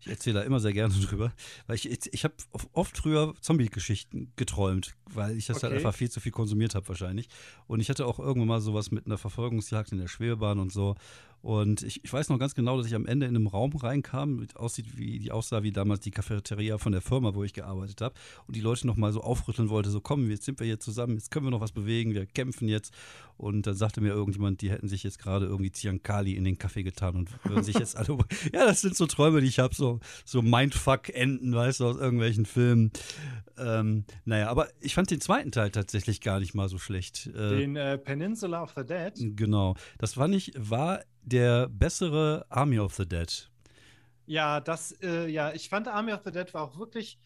[0.01, 1.33] Ich erzähle da immer sehr gerne drüber,
[1.67, 2.33] weil ich, ich habe
[2.73, 5.75] oft früher Zombie-Geschichten geträumt, weil ich das halt Okay.
[5.75, 7.27] einfach viel zu viel konsumiert habe wahrscheinlich.
[7.67, 10.95] Und ich hatte auch irgendwann mal sowas mit einer Verfolgungsjagd in der Schwebebahn und so.
[11.41, 14.45] Und ich, ich weiß noch ganz genau, dass ich am Ende in einem Raum reinkam,
[14.55, 18.15] aussieht wie die aussah wie damals die Cafeteria von der Firma, wo ich gearbeitet habe.
[18.47, 21.15] Und die Leute noch mal so aufrütteln wollte, so komm, jetzt sind wir hier zusammen,
[21.15, 22.93] jetzt können wir noch was bewegen, wir kämpfen jetzt.
[23.37, 26.83] Und dann sagte mir irgendjemand, die hätten sich jetzt gerade irgendwie Ziankali in den Kaffee
[26.83, 28.17] getan und würden sich jetzt alle.
[28.53, 32.45] ja, das sind so Träume, die ich habe, so, so Mindfuck-Enden, weißt du, aus irgendwelchen
[32.45, 32.91] Filmen.
[33.57, 37.27] Ähm, naja, aber ich fand den zweiten Teil tatsächlich gar nicht mal so schlecht.
[37.27, 39.13] Äh, Den äh, Peninsula of the Dead.
[39.37, 39.75] Genau.
[39.99, 43.49] Das fand ich, war der bessere Army of the Dead.
[44.25, 47.19] Ja, das, äh, ja, ich fand Army of the Dead war auch wirklich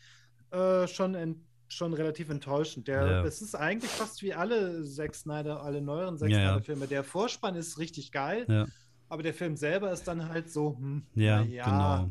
[0.52, 2.88] äh, schon, in, schon relativ enttäuschend.
[2.88, 3.26] Der, Ja.
[3.26, 6.38] Es ist eigentlich fast wie alle Zack Snyder, alle neueren Zack Ja.
[6.54, 6.88] Snyder-Filme.
[6.88, 8.68] Der Vorspann ist richtig geil, Ja.
[9.10, 11.66] aber der Film selber ist dann halt so, hm, Ja, ja,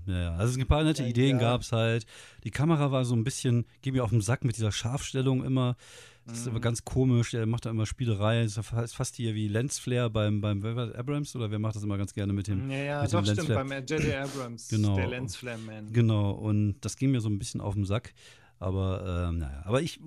[0.05, 0.19] genau.
[0.19, 0.35] Ja.
[0.37, 1.53] Also ein paar nette Ja, Ideen ja.
[1.53, 2.05] gab es halt.
[2.45, 5.77] Die Kamera war so ein bisschen, geht mir auf den Sack mit dieser Scharfstellung immer.
[6.27, 6.53] Das ist Mhm.
[6.53, 7.31] aber ganz komisch.
[7.33, 8.43] Der macht da immer Spielerei.
[8.45, 11.99] Das ist fast hier wie Lensflare beim, beim das, Abrams oder wer macht das immer
[11.99, 12.71] ganz gerne mit dem.
[12.71, 14.15] Ja, ja, mit doch, stimmt, beim J.J.
[14.15, 14.95] Abrams, Genau.
[14.97, 15.93] der Lensflare Man.
[15.93, 18.13] Genau, und das ging mir so ein bisschen auf den Sack.
[18.59, 19.99] Aber ähm, naja, aber ich,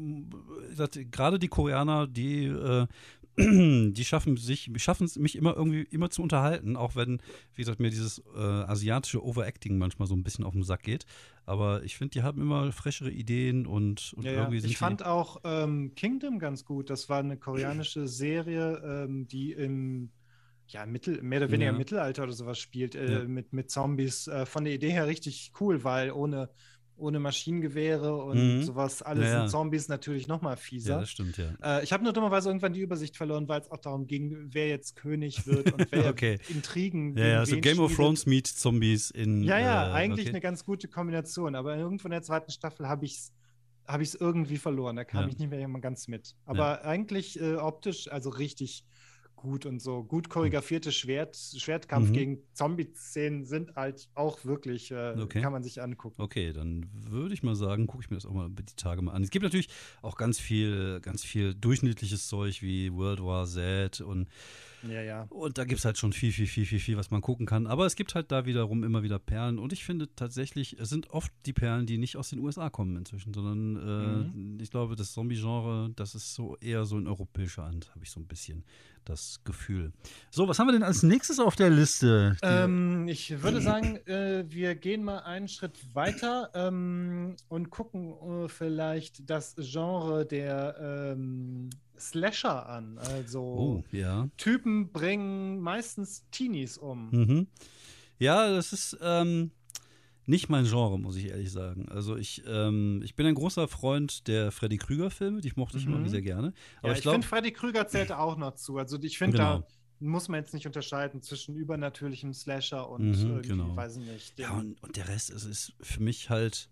[0.74, 2.88] sagte, gerade die Koreaner, die, äh,
[3.38, 7.22] die schaffen sich, schaffen es mich immer irgendwie immer zu unterhalten, auch wenn,
[7.54, 11.06] wie gesagt, mir dieses äh, asiatische Overacting manchmal so ein bisschen auf den Sack geht.
[11.46, 14.32] Aber ich finde, die haben immer freshere Ideen und, und ja.
[14.32, 16.90] irgendwie sind Ich fand auch ähm, Kingdom ganz gut.
[16.90, 20.12] Das war eine koreanische Serie, ähm, die im
[20.68, 21.78] ja, Mittel, mehr oder weniger Ja.
[21.78, 23.24] Mittelalter oder sowas spielt, äh, Ja.
[23.26, 24.28] mit, mit Zombies.
[24.28, 26.50] Äh, von der Idee her richtig cool, weil ohne,
[26.98, 28.64] ohne Maschinengewehre und Mhm.
[28.64, 29.40] sowas, alles Ja, ja.
[29.42, 30.94] sind Zombies natürlich noch mal die, fieser.
[30.96, 31.54] ja, das stimmt, ja.
[31.62, 34.68] Äh, ich habe nur dummerweise irgendwann die Übersicht verloren, weil es auch darum ging, wer
[34.70, 36.40] jetzt König wird und wer Okay.
[36.50, 37.94] Intrigen Ja, ja, so wen Game of.
[37.96, 39.44] Thrones meet Zombies in.
[39.44, 40.30] Ja, ja, äh, eigentlich okay.
[40.30, 43.34] eine ganz gute Kombination, aber irgendwo in der zweiten Staffel habe ich es
[43.88, 44.96] hab ich's irgendwie verloren.
[44.96, 45.28] Da kam Ja.
[45.28, 46.36] ich nicht mehr ganz mit.
[46.46, 48.84] Aber eigentlich äh, optisch, also richtig
[49.46, 50.04] gut und so.
[50.04, 52.14] Gut choreografierte Schwert, Schwertkampf Mhm.
[52.14, 55.42] gegen Zombie-Szenen sind halt auch wirklich, äh, Okay.
[55.42, 56.22] kann man sich angucken.
[56.22, 59.12] Okay, dann würde ich mal sagen, gucke ich mir das auch mal die Tage mal
[59.14, 59.24] an.
[59.24, 59.70] Es gibt natürlich
[60.02, 64.28] auch ganz viel, ganz viel durchschnittliches Zeug wie World War Z und,
[64.84, 65.24] Ja, ja.
[65.30, 67.66] und da gibt es halt schon viel, viel, viel, viel, viel, was man gucken kann.
[67.68, 71.10] Aber es gibt halt da wiederum immer wieder Perlen und ich finde tatsächlich, es sind
[71.12, 75.14] oft die Perlen, die nicht aus den USA kommen inzwischen, sondern äh, ich glaube, das
[75.14, 78.64] Zombie-Genre, das ist so eher so in europäischer Hand, habe ich so ein bisschen
[79.06, 79.94] das Gefühl.
[80.32, 82.36] So, was haben wir denn als nächstes auf der Liste?
[82.42, 88.50] Ähm, ich würde sagen, äh, wir gehen mal einen Schritt weiter ähm, und gucken äh,
[88.50, 92.98] vielleicht das Genre der ähm, Slasher an.
[92.98, 94.28] Also oh, ja.
[94.38, 97.10] Typen bringen meistens Teenies um.
[97.12, 97.48] Mhm.
[98.18, 99.52] Ja, das ist ähm,
[100.26, 101.88] nicht mein Genre, muss ich ehrlich sagen.
[101.90, 105.96] Also ich, ähm, ich bin ein großer Freund der Freddy Krüger-Filme, die mochte ich Mhm.
[105.96, 106.54] immer sehr gerne.
[106.80, 108.78] Aber Ja, ich ich finde, Freddy Krüger zählt auch noch zu.
[108.78, 109.60] Also ich finde, Genau.
[109.60, 109.68] da
[110.00, 113.76] muss man jetzt nicht unterscheiden zwischen übernatürlichem Slasher und Mhm, irgendwie, genau.
[113.76, 114.40] weiß ich nicht.
[114.40, 116.70] ja, und, und der Rest, es ist für mich halt,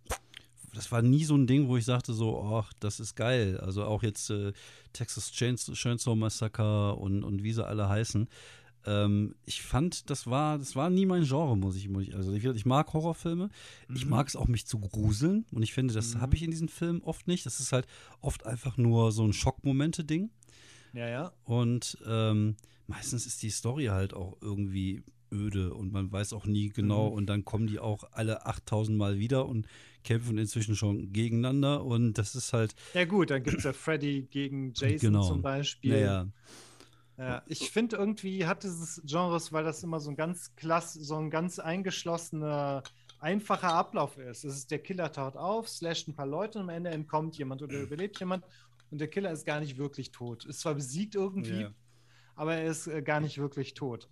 [0.74, 3.60] das war nie so ein Ding, wo ich sagte so, ach, das ist geil.
[3.60, 4.52] Also auch jetzt äh,
[4.92, 8.28] Texas Chains- Chainsaw Massacre und, und wie sie alle heißen.
[8.86, 12.34] Ähm, ich fand, das war, das war nie mein Genre, muss ich, muss ich also
[12.34, 13.50] ich, ich mag Horrorfilme,
[13.94, 14.10] ich Mhm.
[14.12, 16.22] mag es auch, mich zu gruseln und ich finde, das Mhm.
[16.22, 17.46] habe ich in diesen Filmen oft nicht.
[17.46, 17.88] Das ist halt
[18.22, 20.30] oft einfach nur so ein Schockmomente-Ding
[20.94, 21.32] ja, ja.
[21.46, 22.56] und ähm,
[22.88, 27.14] meistens ist die Story halt auch irgendwie öde und man weiß auch nie genau Mhm.
[27.14, 29.66] und dann kommen die auch alle 8000 Mal wieder und
[30.04, 34.28] kämpfen inzwischen schon gegeneinander und das ist halt, Ja gut, dann gibt es ja Freddy
[34.30, 35.28] gegen Jason Genau.
[35.28, 35.92] zum Beispiel.
[35.94, 36.28] naja,
[37.18, 41.16] Ja, ich finde irgendwie hat dieses Genres, weil das immer so ein ganz klass, so
[41.18, 42.82] ein ganz eingeschlossener,
[43.20, 44.44] einfacher Ablauf ist.
[44.44, 47.62] Es ist der Killer taucht auf, slasht ein paar Leute und am Ende entkommt jemand
[47.62, 48.44] oder überlebt jemand
[48.92, 50.46] und der Killer ist gar nicht wirklich tot.
[50.46, 51.72] Ist zwar besiegt irgendwie, Ja.
[52.36, 54.10] aber er ist äh, gar nicht wirklich tot.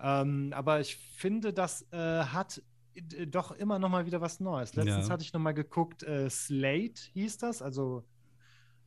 [0.00, 2.62] Ähm, aber ich finde, das äh, hat
[2.94, 4.74] äh, doch immer noch mal wieder was Neues.
[4.74, 5.12] Letztens Ja.
[5.12, 8.04] hatte ich noch mal geguckt, äh, Slate hieß das, also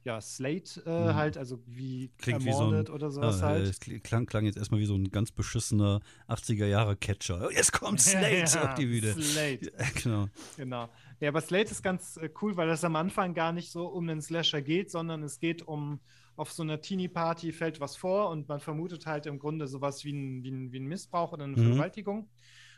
[0.06, 1.16] ja, Slate äh, Mhm.
[1.16, 3.66] halt, also wie Klingt wie so ein- oder sowas ah, halt.
[3.68, 7.52] es kl- klang, klang jetzt erstmal wie so ein ganz beschissener 80er-Jahre-Catcher.
[7.52, 9.14] Jetzt kommt Slate Ja, auf die Bühne.
[9.14, 10.28] Slate, Ja, genau.
[10.58, 10.90] genau.
[11.20, 14.08] Ja, aber Slate ist ganz äh, cool, weil das am Anfang gar nicht so um
[14.08, 16.00] den Slasher geht, sondern es geht um,
[16.36, 20.14] auf so einer Teenie-Party fällt was vor und man vermutet halt im Grunde sowas wie
[20.14, 21.62] ein, wie ein, wie ein Missbrauch oder eine Mhm.
[21.64, 22.30] Vergewaltigung.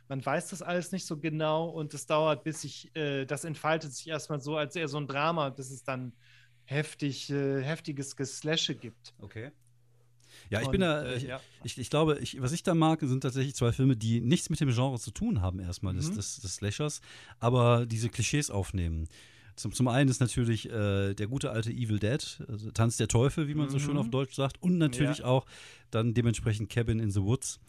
[0.10, 3.94] Man weiß das alles nicht so genau und es dauert, bis sich, äh, das entfaltet
[3.94, 6.14] sich erstmal so, als eher so ein Drama, bis es dann
[6.65, 9.13] heftig, äh, heftiges Geslashe gibt.
[9.19, 9.52] Okay.
[10.50, 11.41] Ja, ich Und, bin da, äh, ich, ja.
[11.63, 14.60] ich, ich glaube, ich, was ich da mag, sind tatsächlich zwei Filme, die nichts mit
[14.60, 16.15] dem Genre zu tun haben, erstmal des, Mhm.
[16.15, 17.02] des, des Slashers,
[17.39, 19.08] aber diese Klischees aufnehmen.
[19.58, 23.47] Zum, zum einen ist natürlich äh, der gute alte Evil Dead, also Tanz der Teufel,
[23.50, 24.00] wie man so schön Mhm.
[24.00, 25.26] auf Deutsch sagt, und natürlich Ja.
[25.26, 25.45] auch
[25.91, 27.60] dann dementsprechend Cabin in the Woods,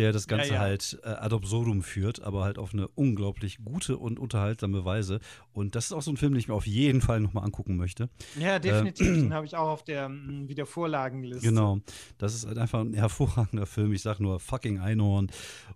[0.00, 0.60] der das Ganze Ja, ja.
[0.60, 5.20] halt äh, ad absurdum führt, aber halt auf eine unglaublich gute und unterhaltsame Weise.
[5.52, 7.76] Und das ist auch so ein Film, den ich mir auf jeden Fall nochmal angucken
[7.76, 8.08] möchte.
[8.38, 9.06] Ja, definitiv.
[9.06, 11.46] den habe ich auch auf der mm, Wiedervorlagenliste.
[11.46, 11.80] Genau.
[12.16, 13.92] Das ist halt einfach ein hervorragender Film.
[13.92, 15.30] Ich sag nur fucking Einhorn.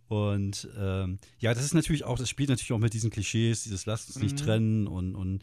[0.08, 3.84] Und ähm, ja, das ist natürlich auch, das spielt natürlich auch mit diesen Klischees, dieses
[3.84, 4.44] Lasst uns nicht Mhm.
[4.44, 5.42] trennen und, und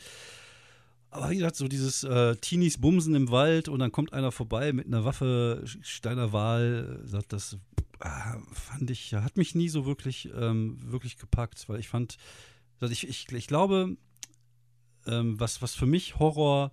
[1.14, 4.72] aber wie gesagt, so dieses äh, Teenies bumsen im Wald und dann kommt einer vorbei
[4.72, 7.58] mit einer Waffe Steiner Wahl, sagt das
[8.54, 12.18] fand ich, hat mich nie so wirklich, ähm, wirklich gepackt, weil ich fand,
[12.80, 13.98] dass ich, ich, ich glaube,
[15.08, 16.72] ähm, was, was für mich Horror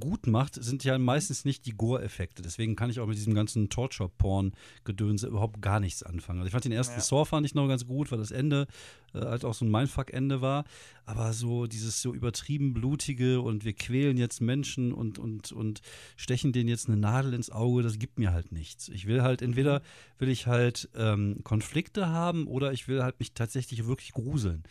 [0.00, 2.42] gut macht, sind ja meistens nicht die Gore-Effekte.
[2.42, 6.40] Deswegen kann ich auch mit diesem ganzen Torture-Porn-Gedönse überhaupt gar nichts anfangen.
[6.40, 7.00] Also ich fand den ersten ja.
[7.00, 8.66] Saw fand ich noch ganz gut, weil das Ende
[9.14, 10.64] äh, halt auch so ein Mindfuck-Ende war.
[11.04, 15.80] Aber so dieses so übertrieben blutige und wir quälen jetzt Menschen und, und, und
[16.16, 18.88] stechen denen jetzt eine Nadel ins Auge, das gibt mir halt nichts.
[18.88, 19.84] Ich will halt, entweder mhm.
[20.18, 24.62] will ich halt ähm, Konflikte haben oder ich will halt mich tatsächlich wirklich gruseln.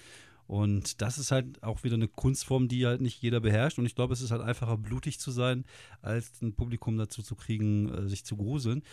[0.52, 3.80] Und das ist halt auch wieder eine Kunstform, die halt nicht jeder beherrscht.
[3.80, 5.64] Und ich glaube, es ist halt einfacher, blutig zu sein,
[6.02, 8.84] als ein Publikum dazu zu kriegen, äh, sich zu gruseln.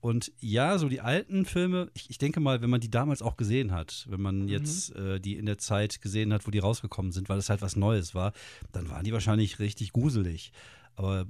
[0.00, 3.38] Und ja, so die alten Filme, ich, ich, denke mal, wenn man die damals auch
[3.38, 4.48] gesehen hat, wenn man mhm.
[4.48, 7.62] jetzt äh, die in der Zeit gesehen hat, wo die rausgekommen sind, weil es halt
[7.62, 8.34] was Neues war,
[8.72, 10.52] dann waren die wahrscheinlich richtig gruselig.
[10.96, 11.24] Aber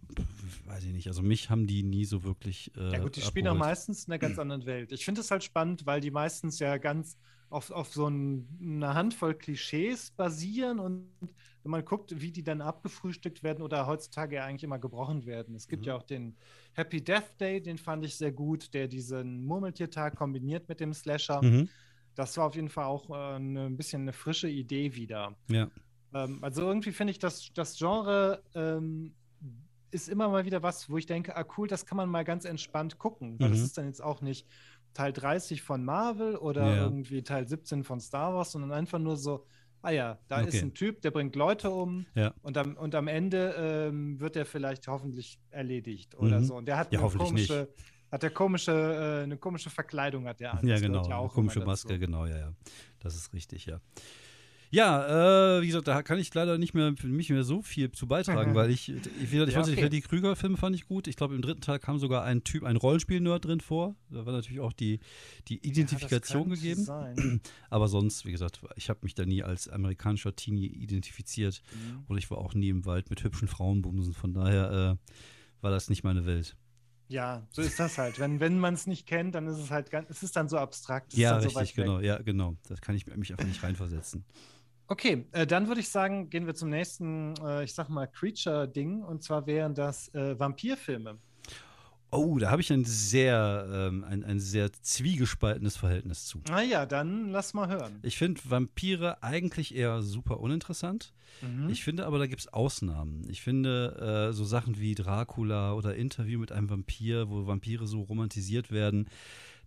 [0.64, 2.72] weiß ich nicht, also mich haben die nie so wirklich.
[2.76, 4.90] Äh, ja, gut, die spielen auch meistens in einer ganz anderen Welt.
[4.90, 7.16] Ich finde es halt spannend, weil die meistens ja ganz
[7.50, 11.08] auf, auf so ein, eine Handvoll Klischees basieren und
[11.62, 15.56] wenn man guckt, wie die dann abgefrühstückt werden oder heutzutage ja eigentlich immer gebrochen werden.
[15.56, 15.88] Es gibt mhm.
[15.88, 16.36] ja auch den
[16.74, 21.42] Happy Death Day, den fand ich sehr gut, der diesen Murmeltiertag kombiniert mit dem Slasher.
[21.42, 21.68] Mhm.
[22.14, 25.34] Das war auf jeden Fall auch äh, eine, ein bisschen eine frische Idee wieder.
[25.48, 25.68] Ja.
[26.14, 29.12] Ähm, also irgendwie finde ich, dass das Genre ähm,
[29.90, 32.44] ist immer mal wieder was, wo ich denke, ah cool, das kann man mal ganz
[32.44, 33.52] entspannt gucken, weil mhm.
[33.54, 34.46] das ist dann jetzt auch nicht
[34.96, 36.84] Teil 30 von Marvel oder ja.
[36.84, 39.44] irgendwie Teil 17 von Star Wars, sondern einfach nur so,
[39.82, 40.48] ah ja, da okay.
[40.48, 42.32] ist ein Typ, der bringt Leute um ja.
[42.40, 46.44] und, am, und am Ende ähm, wird er vielleicht hoffentlich erledigt oder mhm.
[46.44, 46.56] so.
[46.56, 47.84] Und der hat ja, eine komische, nicht.
[48.10, 50.66] hat der komische, äh, eine komische Verkleidung hat der an.
[50.66, 52.52] Ja, genau, ja eine komische Maske, genau, ja, ja.
[53.00, 53.80] Das ist richtig, ja.
[54.70, 57.90] Ja, äh, wie gesagt, da kann ich leider nicht mehr für mich mehr so viel
[57.92, 58.54] zu beitragen, mhm.
[58.54, 59.74] weil ich, ich, ich, ich ja, okay.
[59.74, 61.06] die Freddy Krüger-Filme fand ich gut.
[61.06, 63.94] Ich glaube, im dritten Teil kam sogar ein Typ, ein Rollenspiel-Nerd drin vor.
[64.10, 65.00] Da war natürlich auch die,
[65.48, 66.84] die Identifikation ja, gegeben.
[66.84, 67.40] Sein.
[67.70, 72.04] Aber sonst, wie gesagt, ich habe mich da nie als amerikanischer Teenie identifiziert mhm.
[72.08, 74.14] und ich war auch nie im Wald mit hübschen Frauenbumsen.
[74.14, 75.12] Von daher äh,
[75.62, 76.56] war das nicht meine Welt.
[77.08, 78.18] Ja, so ist das halt.
[78.18, 80.58] Wenn, wenn man es nicht kennt, dann ist es halt ganz, es ist dann so
[80.58, 81.14] abstrakt.
[81.14, 82.56] Ja, richtig, so genau, ja, genau.
[82.68, 84.24] Das kann ich mich einfach nicht reinversetzen.
[84.88, 89.02] Okay, äh, dann würde ich sagen, gehen wir zum nächsten, äh, ich sag mal, Creature-Ding.
[89.02, 91.18] Und zwar wären das äh, Vampirfilme.
[92.10, 96.40] Oh, da habe ich ein sehr, ähm, ein, ein sehr zwiegespaltenes Verhältnis zu.
[96.48, 97.98] Na ja, dann lass mal hören.
[98.02, 101.12] Ich finde Vampire eigentlich eher super uninteressant.
[101.42, 101.68] Mhm.
[101.68, 103.26] Ich finde aber, da gibt es Ausnahmen.
[103.28, 108.02] Ich finde äh, so Sachen wie Dracula oder Interview mit einem Vampir, wo Vampire so
[108.02, 109.08] romantisiert werden,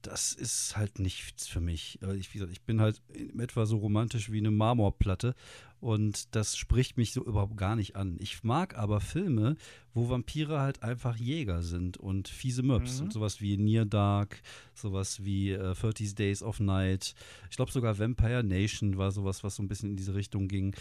[0.02, 2.00] das ist halt nichts für mich.
[2.18, 3.02] Ich, wie gesagt, ich bin halt
[3.38, 5.36] etwa so romantisch wie eine Marmorplatte
[5.82, 8.18] und das spricht mich so überhaupt gar nicht an.
[8.20, 9.56] Ich mag aber Filme,
[9.94, 13.00] wo Vampire halt einfach Jäger sind und fiese Möps.
[13.00, 13.06] Mhm.
[13.06, 14.42] Und sowas wie Near Dark,
[14.74, 17.16] sowas wie äh, 30 Days of Night.
[17.50, 20.76] Ich glaube sogar Vampire Nation war sowas, was so ein bisschen in diese Richtung ging.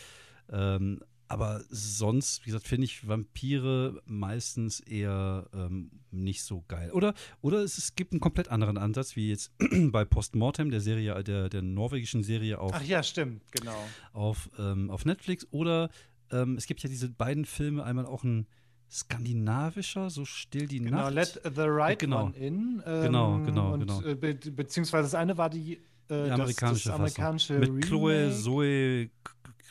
[0.51, 6.91] Ähm, aber sonst, wie gesagt, finde ich Vampire meistens eher ähm, nicht so geil.
[6.93, 9.53] Oder, oder es, es, gibt einen komplett anderen Ansatz, wie jetzt
[9.91, 12.73] bei Postmortem, der Serie, der, der norwegischen Serie auf.
[12.75, 13.77] Ach ja, stimmt, genau.
[14.15, 15.47] Auf, ähm, auf Netflix.
[15.51, 15.91] Oder
[16.33, 18.47] ähm, es gibt ja diese beiden Filme, einmal auch ein
[18.91, 21.15] skandinavischer, so still die genau, Nacht.
[21.15, 22.25] Let the Right genau.
[22.25, 22.83] One In.
[22.87, 24.03] Ähm, genau, genau, und, genau.
[24.03, 27.85] Äh, be beziehungsweise das eine war die, äh, die amerikanische, das, das amerikanische Mit.
[27.85, 29.11] Chloe Zoe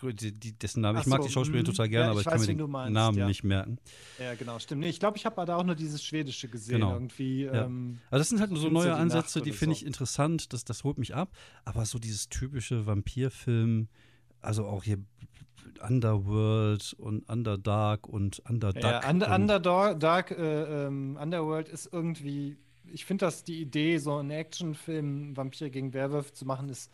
[0.01, 0.99] die, dessen Namen.
[0.99, 1.71] ich mag die Schauspielerin mhm.
[1.71, 3.27] total gerne, ja, aber ich weiß, kann mir den meinst, Namen ja.
[3.27, 3.77] nicht merken.
[4.19, 4.81] Ja, genau, stimmt.
[4.81, 6.79] Nee, ich glaube, ich habe da auch nur dieses Schwedische gesehen.
[6.79, 6.93] Genau.
[6.93, 7.65] Irgendwie, ja.
[7.65, 10.53] ähm, also das sind halt so neue Ansätze, die finde ich interessant.
[10.53, 11.31] Das, das holt mich ab.
[11.65, 13.87] Aber so dieses typische Vampirfilm,
[14.41, 14.99] also auch hier
[15.81, 19.03] Underworld und Underdark und Underdark.
[19.03, 22.57] Ja, Under, Underdark, äh, ähm, Underworld ist irgendwie,
[22.91, 26.91] ich finde, dass die Idee, so einen Actionfilm Vampir gegen Werwolf zu machen, ist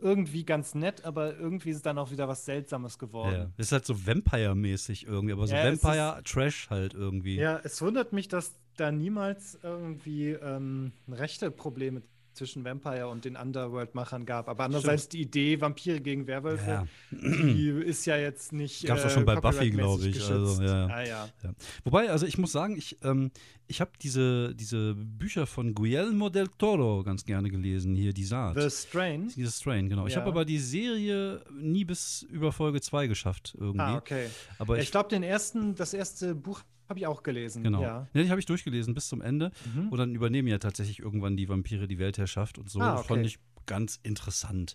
[0.00, 3.34] irgendwie ganz nett, aber irgendwie ist es dann auch wieder was Seltsames geworden.
[3.34, 3.50] Ja.
[3.56, 7.36] Ist halt so Vampire-mäßig irgendwie, aber so ja, Vampire-Trash halt irgendwie.
[7.36, 12.02] Ja, es wundert mich, dass da niemals irgendwie ähm, rechte Probleme
[12.38, 14.48] zwischen Vampire und den Underworld-Machern gab.
[14.48, 15.12] Aber andererseits Stimmt.
[15.12, 16.86] die Idee, Vampire gegen Werwölfe, ja.
[17.10, 18.86] die ist ja jetzt nicht.
[18.86, 20.30] Gab es äh, schon bei Buffy, glaube ich.
[20.30, 21.28] Also, ja, ah, ja.
[21.42, 21.52] ja,
[21.84, 23.30] Wobei, also ich muss sagen, ich, ähm,
[23.66, 28.58] ich habe diese, diese Bücher von Guillermo del Toro ganz gerne gelesen, hier die Saat.
[28.58, 29.30] The Strain.
[29.34, 30.06] Diese Strain, genau.
[30.06, 33.80] Ich habe aber die Serie nie bis über Folge 2 geschafft irgendwie.
[33.80, 34.28] Ah, okay.
[34.58, 37.62] Aber ich, ich glaube, den ersten, das erste Buch habe ich auch gelesen.
[37.62, 37.82] Genau.
[37.82, 39.50] Ja, ja die habe ich durchgelesen bis zum Ende.
[39.74, 39.88] Mhm.
[39.88, 42.80] Und dann übernehmen ja tatsächlich irgendwann die Vampire die Weltherrschaft und so.
[42.80, 43.08] Ah, okay.
[43.08, 44.74] Fand ich ganz interessant.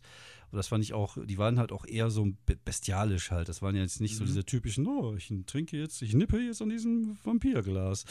[0.54, 2.28] Und das fand ich auch, die waren halt auch eher so
[2.64, 3.50] bestialisch halt.
[3.50, 4.18] Das waren ja jetzt nicht mhm.
[4.20, 8.06] so diese typischen, oh, ich trinke jetzt, ich nippe jetzt an diesem Vampirglas.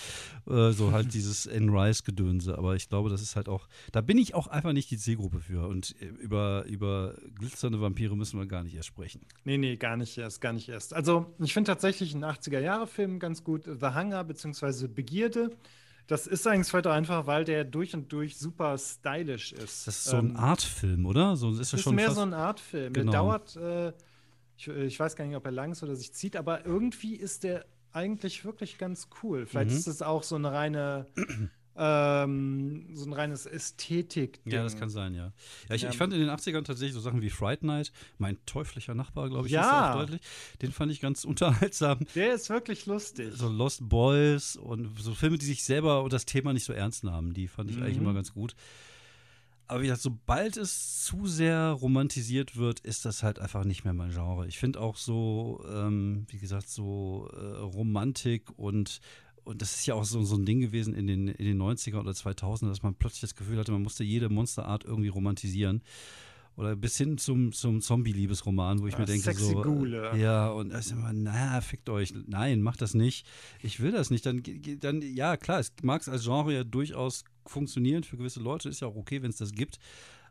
[0.49, 2.59] Äh, so halt dieses Anne Rice-Gedönse.
[2.59, 5.39] Aber ich glaube, das ist halt auch, da bin ich auch einfach nicht die Zielgruppe
[5.39, 5.69] für.
[5.69, 9.21] Und äh, über, über glitzernde Vampire müssen wir gar nicht erst sprechen.
[9.45, 10.95] Nee, nee, gar nicht erst, gar nicht erst.
[10.95, 13.67] Also, ich finde tatsächlich einen 80er-Jahre-Film ganz gut.
[13.67, 14.89] The Hunger bzw.
[14.89, 15.57] Begierde
[16.13, 19.87] das ist eigentlich heute einfach, weil der durch und durch super stylisch ist.
[19.87, 21.37] Das ist so ein ähm, Artfilm, oder?
[21.37, 22.93] So, ist das ist schon mehr so ein Artfilm.
[22.93, 23.11] Genau.
[23.11, 23.93] Der dauert, äh,
[24.59, 27.45] ich, ich, weiß gar nicht, ob er lang ist oder sich zieht, aber irgendwie ist
[27.45, 29.47] der eigentlich wirklich ganz cool.
[29.47, 29.77] Vielleicht mhm.
[29.79, 31.07] ist es auch so eine reine
[31.77, 34.41] ähm, so ein reines Ästhetik.
[34.45, 34.53] -Ding.
[34.53, 35.33] Ja, das kann sein, ja.
[35.69, 35.91] Ja, ich, ja.
[35.91, 39.47] ich, fand in den 80ern tatsächlich so Sachen wie Fright Night, mein teuflischer Nachbar, glaube
[39.47, 39.95] ich, ja.
[39.97, 40.21] deutlich.
[40.61, 42.01] Den fand ich ganz unterhaltsam.
[42.15, 43.33] Der ist wirklich lustig.
[43.35, 47.05] So Lost Boys und so Filme, die sich selber und das Thema nicht so ernst
[47.05, 47.83] nahmen, die fand ich mhm.
[47.85, 48.55] eigentlich immer ganz gut.
[49.73, 53.95] Aber wie gesagt, sobald es zu sehr romantisiert wird, ist das halt einfach nicht mehr
[53.95, 54.47] mein Genre.
[54.47, 59.01] Ich finde auch so, ähm, wie gesagt, so äh, Romantik und
[59.45, 61.99] und das ist ja auch so, so ein Ding gewesen in den, in den 90er
[61.99, 65.83] oder 2000er, dass man plötzlich das Gefühl hatte, man musste jede Monsterart irgendwie romantisieren.
[66.55, 69.63] Oder bis hin zum, zum Zombie-Liebesroman, wo ich ja, mir denke, sexy so.
[69.63, 70.15] Gule.
[70.19, 72.13] Ja, und da ist immer, naja, fickt euch.
[72.27, 73.27] Nein, macht das nicht.
[73.63, 74.27] Ich will das nicht.
[74.27, 74.43] Dann,
[74.81, 78.69] dann ja, klar, es mag es als Genre ja durchaus funktionieren für gewisse Leute.
[78.69, 79.79] Ist ja auch okay, wenn es das gibt.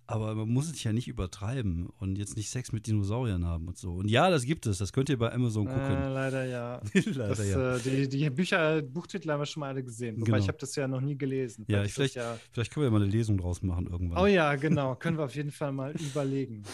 [0.07, 3.77] Aber man muss es ja nicht übertreiben und jetzt nicht Sex mit Dinosauriern haben und
[3.77, 3.93] so.
[3.93, 4.77] Und ja, das gibt es.
[4.77, 5.81] Das könnt ihr bei Amazon gucken.
[5.81, 6.81] Äh, leider ja.
[6.93, 7.75] leider das, ja.
[7.75, 10.17] Äh, die, die, Bücher, Buchtitel haben wir schon mal alle gesehen.
[10.17, 10.37] Wobei genau.
[10.37, 11.65] ich habe das ja noch nie gelesen.
[11.67, 14.21] Ja, ich vielleicht, ja vielleicht können wir ja mal eine Lesung draus machen irgendwann.
[14.21, 14.95] Oh ja, genau.
[14.95, 16.63] können wir auf jeden Fall mal überlegen.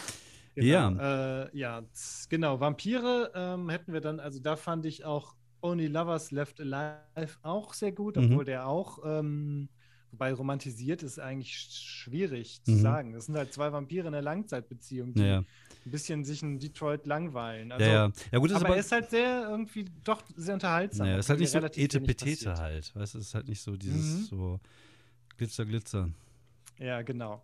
[0.58, 0.68] Genau.
[0.68, 1.44] Ja.
[1.44, 1.84] Äh, ja,
[2.30, 2.60] genau.
[2.60, 7.76] Vampire ähm, hätten wir dann, also da fand ich auch Only Lovers Left Alive auch
[7.76, 8.26] sehr gut, mhm.
[8.26, 8.46] obwohl mhm.
[8.46, 9.70] der auch ähm,
[10.12, 12.82] Wobei romantisiert ist eigentlich schwierig zu mhm.
[12.82, 13.14] sagen.
[13.14, 15.40] Das sind halt zwei Vampire in einer Langzeitbeziehung, die ja.
[15.40, 15.46] ein
[15.92, 17.72] bisschen sich in Detroit langweilen.
[17.72, 18.12] Also, ja, ja.
[18.32, 21.08] ja gut, aber, aber er ist halt sehr irgendwie doch sehr unterhaltsam.
[21.08, 22.96] Ja, ist halt nicht so Etepetete halt.
[22.96, 24.24] Weißt du, es ist halt nicht so dieses mhm.
[24.24, 24.60] so
[25.38, 26.10] Glitzer, Glitzer.
[26.80, 27.44] Ja, genau.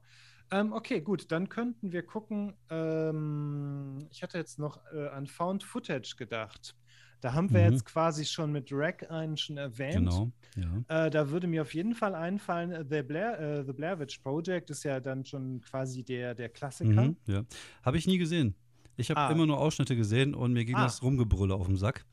[0.51, 2.53] Ähm, okay, gut, dann könnten wir gucken.
[2.69, 6.75] Ähm, ich hatte jetzt noch äh, an Found Footage gedacht.
[7.23, 7.71] Da haben wir mhm.
[7.71, 10.09] jetzt quasi schon mit Rack einen schon erwähnt.
[10.09, 10.31] Genau.
[10.57, 11.05] Ja.
[11.05, 14.17] Äh, da würde mir auf jeden Fall einfallen, äh, The Blair, äh, The Blair Witch
[14.17, 17.03] Project ist ja dann schon quasi der, der Klassiker.
[17.05, 17.45] Mhm, ja.
[17.81, 18.55] Habe ich nie gesehen.
[18.97, 19.31] Ich habe ah.
[19.31, 20.83] immer nur Ausschnitte gesehen und mir ging ah.
[20.83, 22.05] das Rumgebrülle auf dem Sack.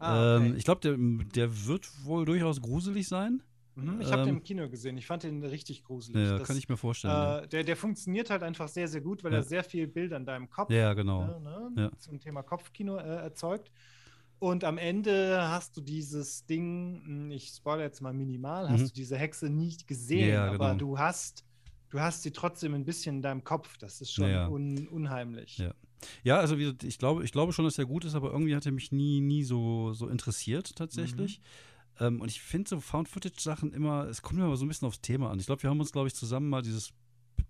[0.00, 0.46] Ah, okay.
[0.46, 0.96] ähm, ich glaube, der,
[1.36, 3.40] der wird wohl durchaus gruselig sein.
[3.76, 4.98] Mhm, ich habe ähm, den im Kino gesehen.
[4.98, 6.20] Ich fand den richtig gruselig.
[6.20, 7.44] Ja, das, kann ich mir vorstellen.
[7.44, 9.38] Äh, der, der funktioniert halt einfach sehr, sehr gut, weil ja.
[9.38, 11.38] er sehr viel Bild an deinem Kopf ja, genau.
[11.38, 11.90] ne, ja.
[11.98, 13.70] zum Thema Kopfkino äh, erzeugt.
[14.40, 18.86] Und am Ende hast du dieses Ding, hm, ich spoilere jetzt mal minimal, hast mhm.
[18.86, 20.78] du diese Hexe nicht gesehen, ja, aber genau.
[20.78, 21.44] du hast,
[21.90, 23.78] du hast sie trotzdem ein bisschen in deinem Kopf.
[23.78, 24.48] Das ist schon ja.
[24.48, 25.58] un, unheimlich.
[25.58, 25.72] Ja.
[26.22, 28.70] Ja, also ich glaube, ich glaube schon, dass er gut ist, aber irgendwie hat er
[28.70, 31.40] mich nie, nie so, so interessiert tatsächlich.
[31.40, 32.06] Mhm.
[32.06, 35.00] Ähm, und ich finde so Found-Footage-Sachen immer, es kommt mir aber so ein bisschen aufs
[35.00, 35.40] Thema an.
[35.40, 36.92] Ich glaube, wir haben uns, glaube ich, zusammen mal dieses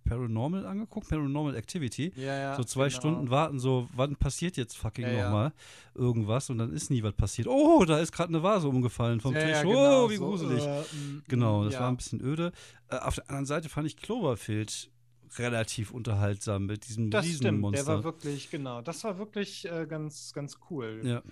[0.09, 2.13] Paranormal angeguckt, Paranormal Activity.
[2.17, 2.99] Ja, ja, so zwei genau.
[2.99, 5.53] Stunden warten, so, wann passiert jetzt fucking ja, nochmal
[5.95, 7.49] irgendwas und dann ist nie was passiert.
[7.49, 9.63] Oh, da ist gerade eine Vase umgefallen vom Tisch.
[9.63, 10.63] Genau, oh, wie gruselig.
[10.63, 10.85] So, äh,
[11.29, 12.53] genau, das war ein bisschen öde.
[12.89, 14.91] Äh, auf der anderen Seite fand ich Cloverfield
[15.37, 17.83] relativ unterhaltsam mit diesem das Riesenmonster.
[17.83, 21.01] Stimmt, der war wirklich, genau, das war wirklich äh, ganz, ganz cool.
[21.05, 21.23] Ja.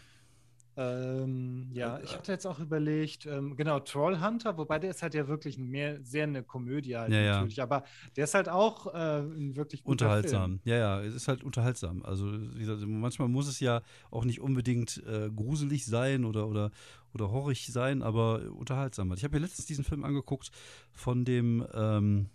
[0.79, 5.27] Ähm, ja, ich hatte jetzt auch überlegt, ähm, genau, Trollhunter, wobei der ist halt ja
[5.27, 7.65] wirklich mehr sehr eine Komödie halt ja, natürlich, ja.
[7.65, 7.85] aber
[8.15, 10.61] der ist halt auch äh, ein wirklich guter Unterhaltsam, Film.
[10.65, 12.05] ja, ja, es ist halt unterhaltsam.
[12.05, 16.71] Also wie gesagt, manchmal muss es ja auch nicht unbedingt äh, gruselig sein oder, oder,
[17.15, 19.11] oder horrig sein, aber unterhaltsam.
[19.15, 20.51] Ich habe mir letztens diesen Film angeguckt
[20.93, 22.29] von dem ähm,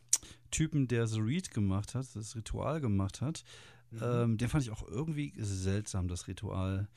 [0.49, 3.43] Typen, der The Read gemacht hat, das Ritual gemacht hat.
[3.91, 3.99] Mhm.
[4.01, 6.88] Ähm, den fand ich auch irgendwie seltsam, das Ritual.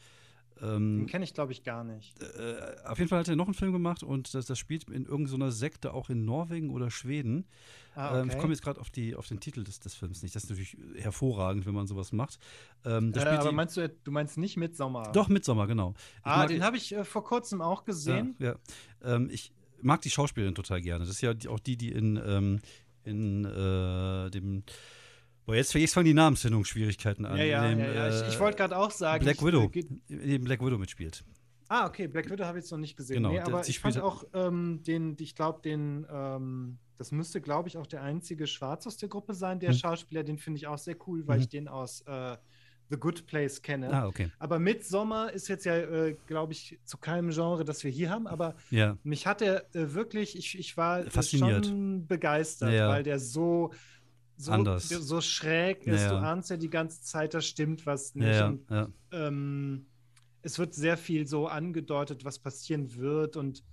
[0.62, 2.20] Ähm, Den kenne ich, glaube ich, gar nicht.
[2.22, 5.04] Äh, auf jeden Fall hat er noch einen Film gemacht und das, das spielt in
[5.04, 7.46] irgendeiner Sekte auch in Norwegen oder Schweden.
[7.94, 8.20] Ah, okay.
[8.20, 10.34] ähm, ich komme jetzt gerade auf, auf den Titel des, des Films nicht.
[10.34, 12.38] Das ist natürlich hervorragend, wenn man sowas macht.
[12.84, 15.12] Ähm, äh, aber meinst du, du meinst nicht Midsommar?
[15.12, 15.94] Doch, Midsommar, genau.
[16.18, 18.36] Ich ah, mag, den habe ich äh, vor kurzem auch gesehen.
[18.38, 18.56] Ja,
[19.02, 19.14] ja.
[19.14, 21.04] Ähm, ich mag die Schauspielerin total gerne.
[21.04, 22.60] Das ist ja die, auch die, die in, ähm,
[23.04, 24.64] in äh, dem
[25.46, 27.36] Boah, jetzt, jetzt fangen die Namensfindungsschwierigkeiten an.
[27.36, 28.08] Ja, ja, dem, ja, ja.
[28.08, 29.24] Ich, ich wollte gerade auch sagen.
[29.24, 29.70] Black ich, Widow.
[30.08, 31.24] In Black Widow mitspielt.
[31.68, 32.06] Ah, okay.
[32.06, 33.16] Black Widow habe ich jetzt noch nicht gesehen.
[33.16, 37.68] Genau, nee, aber ich fand auch ähm, den, ich glaube, den, ähm, das müsste, glaube
[37.68, 39.78] ich, auch der einzige Schwarz aus der Gruppe sein, der hm.
[39.78, 40.22] Schauspieler.
[40.22, 41.42] Den finde ich auch sehr cool, weil hm.
[41.42, 42.36] ich den aus äh,
[42.90, 43.92] The Good Place kenne.
[43.92, 44.30] Ah, okay.
[44.38, 48.26] Aber Midsommar ist jetzt ja, äh, glaube ich, zu keinem Genre, das wir hier haben.
[48.26, 48.96] Aber ja.
[49.02, 51.66] mich hat er äh, wirklich, ich, ich war Fasziniert.
[51.66, 52.88] schon begeistert, ja.
[52.88, 53.72] weil der so
[54.36, 54.88] so, anders.
[54.88, 56.02] so schräg ist.
[56.02, 58.28] Ja, Du ahnst ja die ganze Zeit, da stimmt was nicht.
[58.28, 58.88] Ja, Und, ja.
[59.12, 59.86] ähm,
[60.42, 63.36] es wird sehr viel so angedeutet, was passieren wird.
[63.36, 63.64] Und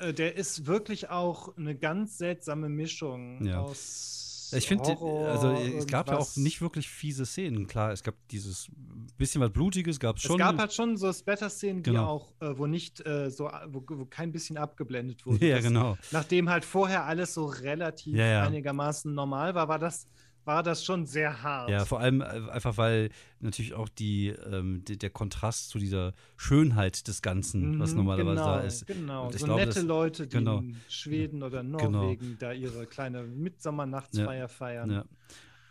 [0.00, 4.29] äh, der ist wirklich auch eine ganz seltsame Mischung aus.
[4.52, 4.96] Ich finde,
[5.28, 7.66] also es gab ja auch nicht wirklich fiese Szenen.
[7.66, 8.68] Klar, es gab dieses
[9.16, 10.40] bisschen was Blutiges, gab es schon.
[10.40, 12.06] Es gab halt schon so Splatter-Szenen, die Genau.
[12.06, 15.46] auch, äh, wo nicht äh, so, wo, wo kein bisschen abgeblendet wurde.
[15.46, 15.96] ja, Das- genau.
[16.10, 18.42] Nachdem halt vorher alles so relativ Ja, ja.
[18.46, 20.06] einigermaßen normal war, war das,
[20.44, 21.70] war das schon sehr hart.
[21.70, 23.10] Ja, vor allem äh, einfach, weil
[23.40, 28.34] natürlich auch die, ähm, die, der Kontrast zu dieser Schönheit des Ganzen, was Mhm, normalerweise
[28.40, 28.86] genau, da ist.
[28.86, 30.58] Genau, so glaube, nette das- Leute, die genau.
[30.58, 31.88] in Schweden oder Genau.
[31.90, 34.90] Norwegen da ihre kleine Mitsommernachtsfeier feiern.
[34.90, 35.04] Ja.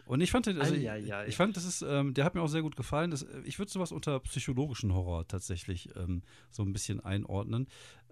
[0.10, 1.28] Und ich fand, den- also ich, Eieiei.
[1.28, 3.12] ich fand, das ist, ähm, der hat mir auch sehr gut gefallen.
[3.12, 7.68] Das, ich würde sowas unter psychologischen Horror tatsächlich ähm, so ein bisschen einordnen.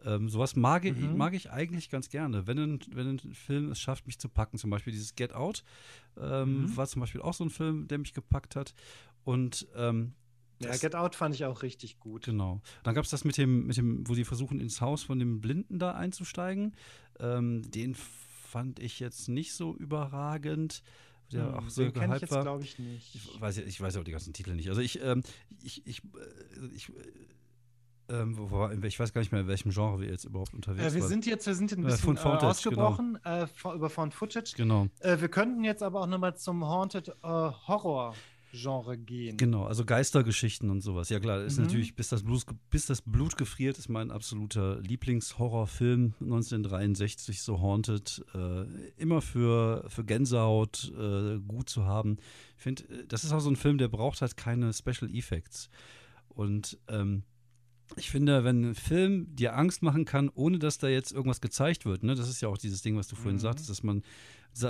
[0.05, 1.17] Ähm, sowas mag, ich- Mhm.
[1.17, 2.45] mag ich eigentlich ganz gerne.
[2.45, 5.63] Wenn ein, wenn ein Film es schafft, mich zu packen, zum Beispiel dieses Get Out,
[6.21, 6.77] ähm, Mhm.
[6.77, 8.75] war zum Beispiel auch so ein Film, der mich gepackt hat.
[9.23, 10.13] Und ähm,
[10.61, 12.25] Ja, Get Out fand ich auch richtig gut.
[12.25, 12.61] Genau.
[12.83, 15.41] Dann gab es das mit dem, mit dem, wo die versuchen, ins Haus von dem
[15.41, 16.75] Blinden da einzusteigen.
[17.19, 20.83] Ähm, den fand ich jetzt nicht so überragend.
[21.33, 22.41] Der Hm, auch so den kenne ich gehypt jetzt, war.
[22.43, 23.15] glaube ich, nicht.
[23.15, 24.69] Ich weiß, ich weiß aber die ganzen Titel nicht.
[24.69, 25.23] Also ich, ähm,
[25.61, 26.93] ich, ich, äh, ich, äh,
[28.09, 30.93] ähm, wo ich weiß gar nicht mehr, in welchem Genre wir jetzt überhaupt unterwegs Äh,
[30.95, 31.09] wir waren.
[31.09, 32.47] sind jetzt, wir sind ein Äh, bisschen äh, Footage, genau.
[32.87, 34.53] ausgebrochen äh, vor- über Found Footage.
[34.55, 38.15] Genau, Äh, wir könnten jetzt aber auch nochmal zum Haunted äh, Horror
[38.53, 39.37] Genre gehen.
[39.37, 39.65] genau.
[39.65, 41.09] Also Geistergeschichten und sowas.
[41.09, 41.65] Ja klar, ist Mhm.
[41.65, 48.23] natürlich, bis das, Blut, bis das Blut gefriert, ist mein absoluter Lieblingshorrorfilm 1963, so Haunted.
[48.33, 48.63] Äh,
[48.97, 52.17] immer für, für Gänsehaut äh, gut zu haben.
[52.57, 55.69] Ich finde, äh, das ist auch so ein Film, der braucht halt keine Special Effects.
[56.29, 57.23] Und ähm,
[57.95, 61.85] ich finde, wenn ein Film dir Angst machen kann, ohne dass da jetzt irgendwas gezeigt
[61.85, 63.41] wird, ne, das ist ja auch dieses Ding, was du vorhin Mhm.
[63.41, 64.03] sagtest, dass man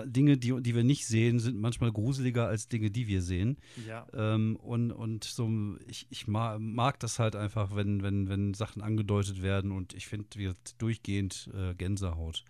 [0.06, 3.58] Dinge, die, die wir nicht sehen, sind manchmal gruseliger als Dinge, die wir sehen.
[3.88, 4.06] Ja.
[4.14, 5.50] Ähm, und, und so,
[5.88, 10.08] ich, ich mag, mag das halt einfach, wenn, wenn, wenn Sachen angedeutet werden und ich
[10.08, 12.44] finde, wird durchgehend äh, Gänsehaut,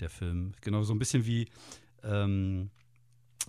[0.00, 0.52] der Film.
[0.62, 1.46] Genau, so ein bisschen wie
[2.02, 2.70] ähm,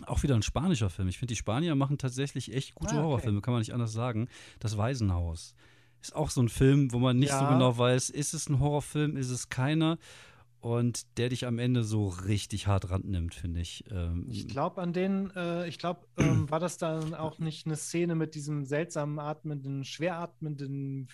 [0.05, 1.07] auch wieder ein spanischer Film.
[1.07, 3.03] Ich finde, die Spanier machen tatsächlich echt gute Ah, okay.
[3.05, 4.27] Horrorfilme, kann man nicht anders sagen.
[4.59, 5.55] Das Waisenhaus
[6.01, 7.53] ist auch so ein Film, wo man nicht so Ja.
[7.53, 9.97] genau weiß, ist es ein Horrorfilm, ist es keiner.
[10.59, 13.83] Und der dich am Ende so richtig hart rannimmt, finde ich.
[13.89, 17.75] Ähm, Ich glaube, an den, äh, ich glaube, ähm, war das dann auch nicht eine
[17.75, 21.07] Szene mit diesem seltsamen atmenden, schwer atmenden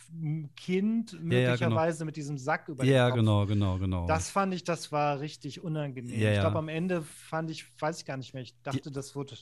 [0.58, 4.06] Kind, ja, möglicherweise mit diesem Sack über ja, genau, genau, genau.
[4.06, 6.20] Das fand ich, das war richtig unangenehm.
[6.20, 6.42] Ja, ich ja.
[6.42, 8.44] glaube, am Ende fand ich, weiß ich gar nicht mehr.
[8.44, 9.38] Ich dachte, das wurde.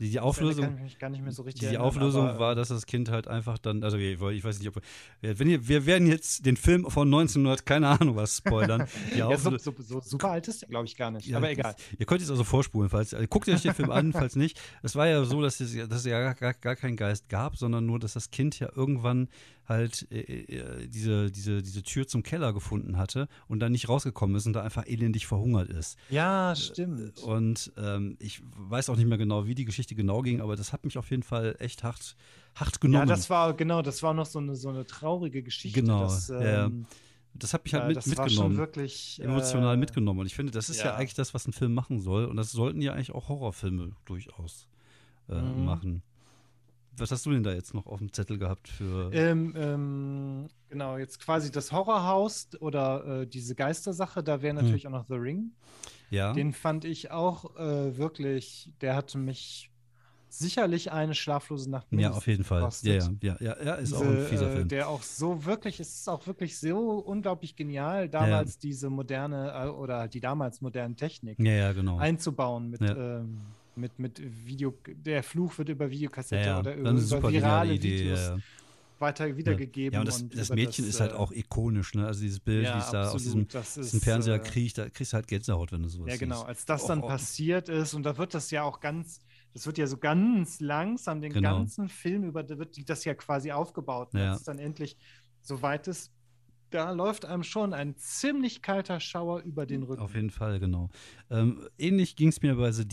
[0.00, 0.78] Die, die Auflösung,
[1.28, 4.68] so Die erinnern, Auflösung war, dass das Kind halt einfach dann, also ich weiß nicht,
[4.68, 4.80] ob
[5.20, 8.86] wir, wenn ihr, wir werden jetzt den Film von 1900, keine Ahnung was spoilern.
[9.14, 11.26] Ja, so, so, so super alt ist der, glaube ich, gar nicht.
[11.26, 11.74] Ja, aber egal.
[11.98, 14.58] Ihr könnt jetzt also vorspulen, falls, also guckt euch den Film an, falls nicht.
[14.82, 17.28] Es war ja so, dass es, ja- dass es ja gar, gar, gar keinen Geist
[17.28, 19.28] gab, sondern nur, dass das Kind ja irgendwann
[19.70, 24.36] halt äh, äh, diese, diese, diese Tür zum Keller gefunden hatte und dann nicht rausgekommen
[24.36, 25.96] ist und da einfach elendig verhungert ist.
[26.10, 27.18] Ja, stimmt.
[27.20, 30.72] Und ähm, ich weiß auch nicht mehr genau, wie die Geschichte genau ging, aber das
[30.74, 32.16] hat mich auf jeden Fall echt hart,
[32.54, 33.08] hart genommen.
[33.08, 35.80] Ja, das war, genau, das war noch so eine, so eine traurige Geschichte.
[35.80, 36.66] Genau, Das, ja, ja.
[36.66, 36.84] ähm,
[37.34, 38.56] Das hat mich halt äh, mit, das war schon mitgenommen.
[38.58, 39.20] wirklich.
[39.22, 40.20] emotional äh, mitgenommen.
[40.20, 40.86] Und ich finde, das ist ja.
[40.86, 40.94] ja.
[40.96, 42.24] eigentlich das, was ein Film machen soll.
[42.26, 44.66] Und das sollten ja eigentlich auch Horrorfilme durchaus
[45.28, 45.64] äh, Mhm.
[45.64, 46.02] machen.
[46.96, 49.10] Was hast du denn da jetzt noch auf dem Zettel gehabt für.
[49.12, 54.92] Ähm, ähm, genau, jetzt quasi das Horrorhaus oder äh, diese Geistersache, da wäre natürlich auch
[54.92, 55.52] noch The Ring.
[56.10, 56.32] ja?
[56.32, 59.70] Den fand ich auch äh, wirklich, der hatte mich
[60.28, 62.68] sicherlich eine schlaflose Nacht ja, auf jeden Fall.
[62.82, 64.68] Ja, ja, ja, ja, ja, ist auch Diese, ein fieser äh, Film.
[64.68, 69.68] Der auch so wirklich, es ist auch wirklich so unglaublich genial, damals diese moderne äh,
[69.68, 71.98] oder die damals modernen Technik Ja, ja, genau.
[71.98, 73.18] einzubauen mit, Ja.
[73.18, 73.38] ähm,
[73.80, 76.58] mit, mit Video, der Fluch wird über ja, Videokassette ja.
[76.60, 77.98] oder Dann über, über virale Idee.
[78.00, 78.42] Videos Ja, ja.
[78.98, 79.94] weiter wiedergegeben.
[79.94, 82.06] ja, und das, und das Mädchen ist halt äh, auch ikonisch, ne?
[82.06, 84.78] Also dieses Bild, ja, wie es da aus diesem, das diesem ist, Fernseher äh, kriegt,
[84.78, 86.42] da kriegst du halt Gänsehaut, wenn du sowas Ja, genau.
[86.42, 87.08] Als das dann Oh, oh.
[87.08, 89.20] passiert ist, und da wird das ja auch ganz,
[89.54, 91.56] das wird ja so ganz langsam, den Genau.
[91.58, 94.10] ganzen Film über, da wird das ja quasi aufgebaut.
[94.12, 94.32] Und Ja.
[94.32, 94.96] Als es dann endlich
[95.40, 96.12] so weit ist,
[96.70, 100.02] da läuft einem schon ein ziemlich kalter Schauer über den Rücken.
[100.02, 100.88] Auf jeden Fall, genau.
[101.28, 102.86] Ähm, ähnlich ging es mir bei The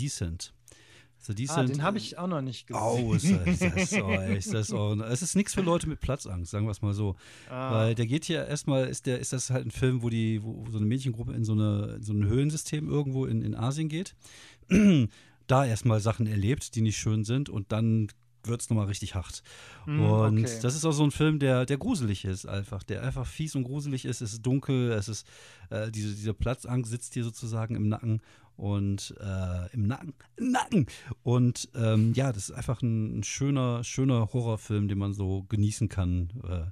[1.34, 1.38] Descent.
[1.38, 1.78] The ah, Descent.
[1.78, 2.82] den habe ich auch noch nicht gesehen.
[2.84, 6.52] Oh, ist das, ist echt, das ist auch, es ist nichts für Leute mit Platzangst,
[6.52, 7.16] sagen wir es mal so.
[7.50, 10.44] Ah, Weil der geht hier erstmal, ist, der, ist das halt ein Film, wo, die,
[10.44, 13.90] wo so eine Mädchengruppe in so, eine, in so ein Höhlensystem irgendwo in, in Asien
[13.90, 14.16] geht.
[15.48, 18.10] da erstmal Sachen erlebt, die nicht schön sind und dann
[18.44, 19.44] wird es nochmal richtig hart.
[19.86, 20.60] hm, Und okay.
[20.62, 23.64] das ist auch so ein Film, der, der gruselig ist einfach, der einfach fies und
[23.64, 24.22] gruselig ist.
[24.22, 25.28] Es ist dunkel, es ist,
[25.70, 28.22] äh, diese, diese Platzangst sitzt dir sozusagen im Nacken.
[28.58, 30.88] Und äh, im Nacken, im Nacken.
[31.24, 35.88] Und ähm, ja, das ist einfach ein, ein, schöner, schöner Horrorfilm, den man so genießen
[35.90, 36.32] kann.
[36.44, 36.72] Äh,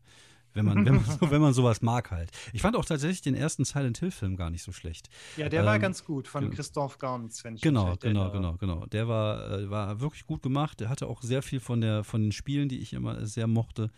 [0.55, 2.31] wenn man, wenn, man wenn man sowas mag halt.
[2.53, 5.09] Ich fand auch tatsächlich den ersten Silent Hill-Film gar nicht so schlecht.
[5.37, 8.53] Ja, der ähm, war ganz gut, von Christoph Gans, wenn ich Genau, mich genau, genau,
[8.55, 8.85] genau.
[8.87, 10.79] Der war, äh, war wirklich gut gemacht.
[10.79, 13.91] Der hatte auch sehr viel von, der, von den Spielen, die ich immer sehr mochte.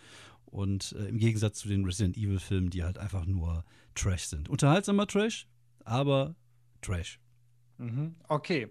[0.45, 3.63] Und äh, im Gegensatz zu den Resident Evil-Filmen, die halt einfach nur
[3.95, 4.49] Trash sind.
[4.49, 5.47] Unterhaltsamer Trash,
[5.85, 6.35] aber
[6.81, 7.19] Trash.
[7.77, 8.15] Mhm.
[8.27, 8.69] Okay.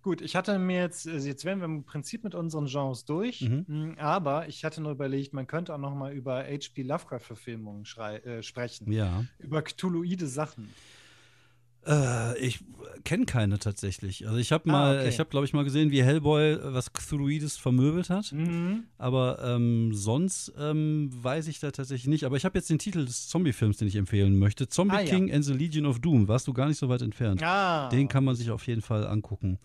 [0.00, 3.42] Gut, ich hatte mir jetzt, also jetzt wären wir im Prinzip mit unseren Genres durch,
[3.42, 3.64] mhm.
[3.66, 6.82] Mm, aber ich hatte nur überlegt, man könnte auch noch mal über H.P.
[6.82, 8.92] Lovecraft-Verfilmungen äh, sprechen.
[8.92, 9.24] Ja.
[9.38, 10.72] Über Cthulhuide Sachen.
[11.88, 12.60] Äh, ich
[13.04, 14.26] kenne keine tatsächlich.
[14.26, 15.08] Also ich habe ah, mal, ah, okay.
[15.08, 18.32] ich habe glaube ich mal gesehen, wie Hellboy äh, was Cthulhuides vermöbelt hat.
[18.32, 18.84] Mhm.
[18.98, 22.24] Aber ähm, sonst ähm, weiß ich da tatsächlich nicht.
[22.24, 25.28] Aber ich habe jetzt den Titel des Zombie-Films, den ich empfehlen möchte: Zombie ah, King
[25.28, 25.34] ja.
[25.34, 26.28] and the Legion of Doom.
[26.28, 27.42] Warst du gar nicht so weit entfernt?
[27.42, 27.88] Ah.
[27.88, 29.58] Den kann man sich auf jeden Fall angucken.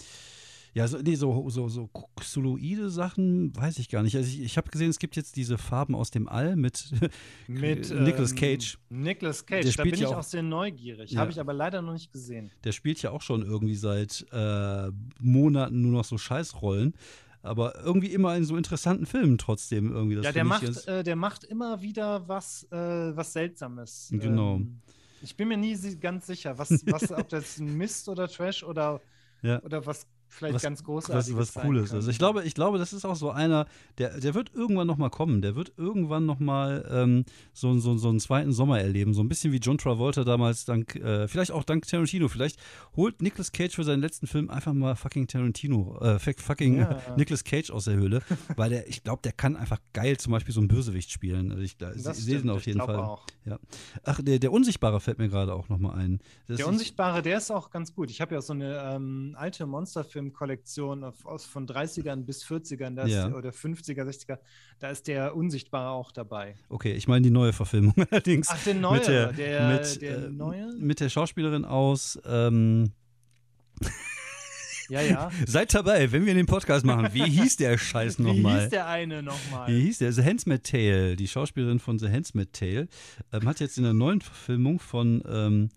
[0.73, 4.15] Ja, so, nee, so, so, so Xyloide Sachen weiß ich gar nicht.
[4.15, 6.91] Also ich, ich habe gesehen, es gibt jetzt diese Farben aus dem All mit,
[7.47, 8.79] mit Nicolas ähm, Cage.
[8.89, 11.11] Nicolas Cage, der da bin ich auch, auch sehr neugierig.
[11.11, 11.21] Ja.
[11.21, 12.49] Habe ich aber leider noch nicht gesehen.
[12.63, 16.93] Der spielt ja auch schon irgendwie seit äh, Monaten nur noch so Scheißrollen
[17.43, 20.15] aber irgendwie immer in so interessanten Filmen trotzdem irgendwie.
[20.15, 24.07] Das ja, der macht, äh, der macht immer wieder was, äh, was Seltsames.
[24.11, 24.55] Genau.
[24.55, 24.79] Ähm,
[25.21, 29.01] ich bin mir nie ganz sicher, was, was ob das Mist oder Trash oder,
[29.41, 29.61] ja.
[29.63, 31.93] oder was vielleicht was, ganz großartig was, was Cooles.
[31.93, 33.65] Also ich glaube, ich glaube, das ist auch so einer,
[33.97, 35.41] der, der wird irgendwann noch mal kommen.
[35.41, 39.13] Der wird irgendwann noch mal ähm, so, so, so einen zweiten Sommer erleben.
[39.13, 42.27] So ein bisschen wie John Travolta damals, dank, äh, vielleicht auch dank Tarantino.
[42.27, 42.59] Vielleicht
[42.95, 47.01] holt Nicolas Cage für seinen letzten Film einfach mal fucking Tarantino, äh, fucking ja.
[47.17, 48.21] Nicolas Cage aus der Höhle,
[48.55, 51.51] weil der, ich glaube, der kann einfach geil zum Beispiel so einen Bösewicht spielen.
[51.51, 52.97] Also ich, sehe den auf jeden Fall.
[52.97, 53.25] Auch.
[53.45, 53.59] Ja.
[54.03, 56.19] Ach, der, der Unsichtbare fällt mir gerade auch noch mal ein.
[56.47, 58.09] Das der Unsichtbare, der ist auch ganz gut.
[58.09, 63.27] Ich habe ja so eine ähm, alte Monsterfilm Filmkollektion aus, von 30ern bis 40ern ja.
[63.27, 64.37] ist, oder 50er, 60er,
[64.79, 66.55] da ist der Unsichtbare auch dabei.
[66.69, 68.47] Okay, ich meine die neue Verfilmung allerdings.
[68.49, 70.73] Ach, der neue, mit der, der, mit, der äh, neue?
[70.77, 72.91] Mit der Schauspielerin aus ähm,
[74.89, 75.31] Ja, ja.
[75.45, 77.09] Seid dabei, wenn wir den Podcast machen.
[77.13, 78.57] Wie hieß der Scheiß nochmal?
[78.57, 79.67] Wie hieß der eine nochmal?
[79.71, 80.11] Wie hieß der?
[80.11, 81.15] The Handsmaid Tale.
[81.15, 82.87] Die Schauspielerin von The Handsmaid Tale
[83.31, 85.69] ähm, hat jetzt in der neuen Verfilmung von ähm,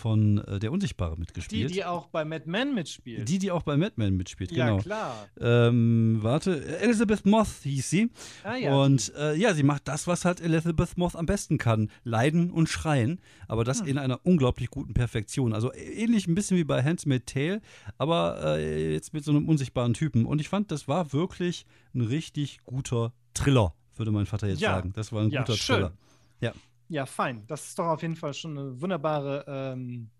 [0.00, 1.70] von äh, Der Unsichtbare mitgespielt.
[1.70, 3.28] Die, die auch bei Mad Men mitspielt.
[3.28, 4.76] Die, die auch bei Mad Men mitspielt, genau.
[4.76, 5.28] Ja, klar.
[5.40, 8.10] Ähm, warte, Elizabeth Moth hieß sie.
[8.42, 8.74] Ah, ja.
[8.74, 12.68] Und äh, ja, sie macht das, was halt Elizabeth Moth am besten kann: leiden und
[12.68, 13.20] schreien.
[13.46, 13.86] Aber das hm.
[13.86, 15.52] in einer unglaublich guten Perfektion.
[15.52, 17.60] Also ähnlich ein bisschen wie bei Handmaid's Tale,
[17.98, 20.26] aber äh, jetzt mit so einem unsichtbaren Typen.
[20.26, 24.74] Und ich fand, das war wirklich ein richtig guter Thriller, würde mein Vater jetzt ja.
[24.74, 24.92] sagen.
[24.94, 25.76] Das war ein ja, guter schön.
[25.76, 25.92] Thriller.
[26.40, 26.52] Ja.
[26.90, 27.44] Ja, fein.
[27.46, 30.10] Das ist doch auf jeden Fall schon eine wunderbare ähm,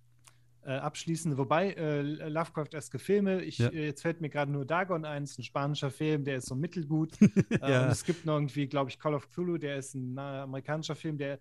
[0.63, 1.37] äh, abschließende.
[1.37, 3.69] Wobei, äh, Lovecraft-eske Filme, ich, ja.
[3.71, 6.55] äh, jetzt fällt mir gerade nur Dagon ein, ist ein spanischer Film, der ist so
[6.55, 7.13] mittelgut.
[7.51, 7.85] Äh, ja.
[7.85, 11.19] und es gibt noch irgendwie, glaube ich, Call of Cthulhu, der ist ein amerikanischer Film,
[11.19, 11.41] der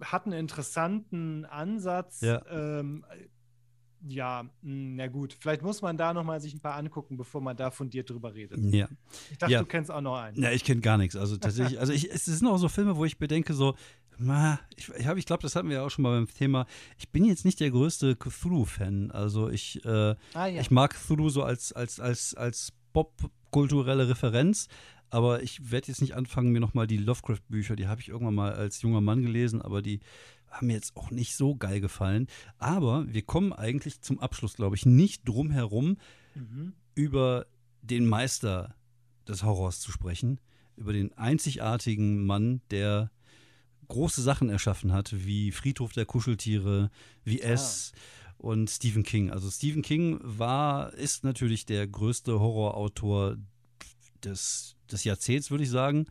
[0.00, 2.20] hat einen interessanten Ansatz.
[2.20, 2.42] Ja.
[2.48, 3.04] Ähm,
[4.06, 5.36] ja, hm, na gut.
[5.38, 8.34] Vielleicht muss man da noch mal sich ein paar angucken, bevor man da fundiert drüber
[8.34, 8.58] redet.
[8.72, 8.88] Ja.
[9.30, 9.60] Ich dachte, ja.
[9.60, 10.40] du kennst auch noch einen.
[10.40, 11.16] Ja, ich kenne gar nichts.
[11.16, 13.74] Also tatsächlich, also ich, es sind auch so Filme, wo ich bedenke, so,
[14.76, 16.66] ich, ich, ich glaube, das hatten wir ja auch schon mal beim Thema.
[16.98, 19.10] Ich bin jetzt nicht der größte Cthulhu-Fan.
[19.10, 20.60] Also ich, äh, ah, ja.
[20.60, 24.68] ich mag Cthulhu so als, als, als, als popkulturelle Referenz.
[25.10, 28.54] Aber ich werde jetzt nicht anfangen, mir nochmal die Lovecraft-Bücher, die habe ich irgendwann mal
[28.54, 30.00] als junger Mann gelesen, aber die
[30.50, 32.28] haben mir jetzt auch nicht so geil gefallen.
[32.58, 35.98] Aber wir kommen eigentlich zum Abschluss, glaube ich, nicht drum herum,
[36.34, 36.72] mhm.
[36.94, 37.46] über
[37.82, 38.74] den Meister
[39.28, 40.40] des Horrors zu sprechen,
[40.76, 43.10] über den einzigartigen Mann, der
[43.92, 46.90] große Sachen erschaffen hat, wie Friedhof der Kuscheltiere,
[47.24, 47.48] wie ah.
[47.48, 47.92] S
[48.38, 49.30] und Stephen King.
[49.30, 53.36] Also Stephen King war, ist natürlich der größte Horrorautor
[54.24, 56.06] des, des Jahrzehnts, würde ich sagen.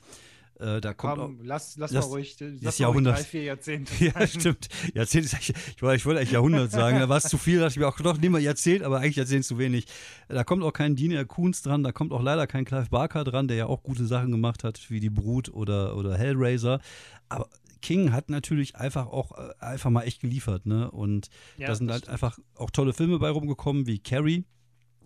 [0.60, 3.18] Äh, da kommt Komm, auch, lass, lass das, mal ruhig, das Jahrhundert.
[3.18, 3.92] drei, vier Jahrzehnte.
[4.06, 4.70] ja, stimmt.
[4.94, 7.74] Jahrzehnt ist, ich, ich, wollte eigentlich Jahrhundert sagen, da war es zu viel, da dachte
[7.74, 9.88] ich mir auch, doch, nehmen wir Jahrzehnt, aber eigentlich Jahrzehnt zu wenig.
[10.30, 13.48] Da kommt auch kein Dean Kuhns dran, da kommt auch leider kein Clive Barker dran,
[13.48, 16.80] der ja auch gute Sachen gemacht hat, wie Die Brut oder, oder Hellraiser.
[17.28, 17.50] Aber
[17.82, 20.90] King hat natürlich einfach auch äh, einfach mal echt geliefert, ne?
[20.92, 22.14] Und ja, da sind halt stimmt.
[22.14, 24.46] einfach auch tolle Filme bei rumgekommen, wie Carrie.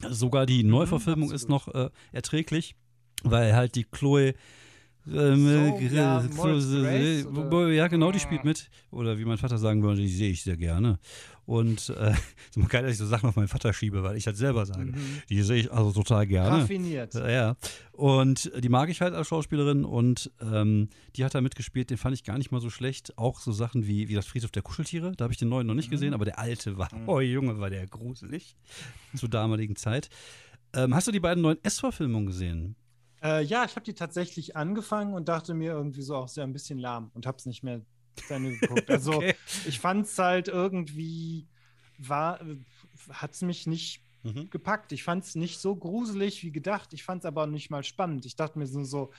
[0.09, 2.75] Sogar die mhm, Neuverfilmung mhm, ist noch äh, erträglich,
[3.23, 4.33] weil halt die Chloe
[5.07, 8.69] Ähm, So, ja, äh, Grace, äh, ja, genau, die spielt mit.
[8.91, 10.99] Oder wie mein Vater sagen würde, die sehe ich sehr gerne.
[11.45, 12.11] Und äh,
[12.49, 14.65] ist immer geil, dass ich so Sachen auf meinen Vater schiebe, weil ich das selber
[14.65, 14.85] sage.
[14.85, 15.21] Mhm.
[15.29, 16.63] Die sehe ich also total gerne.
[16.63, 17.13] Raffiniert.
[17.13, 17.55] Ja, ja.
[17.91, 22.15] Und die mag ich halt als Schauspielerin und ähm, die hat da mitgespielt, den fand
[22.15, 23.17] ich gar nicht mal so schlecht.
[23.17, 25.75] Auch so Sachen wie, wie das Friedhof der Kuscheltiere, da habe ich den neuen noch
[25.75, 28.55] nicht gesehen, aber der alte war, oh Junge, war der gruselig
[29.15, 30.09] zur damaligen Zeit.
[30.73, 32.75] Ähm, hast du die beiden neuen S-Verfilmungen gesehen?
[33.23, 36.53] Äh, ja, ich habe die tatsächlich angefangen und dachte mir irgendwie so auch sehr ein
[36.53, 37.81] bisschen lahm und habe es nicht mehr
[38.27, 38.89] zu Ende geguckt.
[38.89, 39.35] Also Okay.
[39.67, 41.47] ich fand es halt irgendwie,
[41.97, 42.39] war,
[43.09, 44.49] hat es mich nicht Mhm.
[44.49, 44.91] gepackt.
[44.91, 46.93] Ich fand es nicht so gruselig wie gedacht.
[46.93, 48.25] Ich fand es aber nicht mal spannend.
[48.25, 49.11] Ich dachte mir so, so,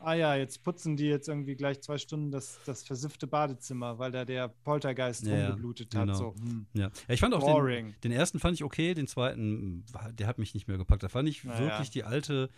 [0.00, 4.10] ah ja, jetzt putzen die jetzt irgendwie gleich zwei Stunden das, das versiffte Badezimmer, weil
[4.10, 6.06] da der Poltergeist Ja, ja, rumgeblutet hat.
[6.06, 6.18] genau.
[6.18, 6.90] So, hm, Ja.
[7.06, 7.94] ja, ich fand auch den, boring.
[8.02, 9.84] den ersten fand ich okay, den zweiten,
[10.14, 11.04] der hat mich nicht mehr gepackt.
[11.04, 11.60] Da fand ich Naja.
[11.68, 12.50] wirklich die alte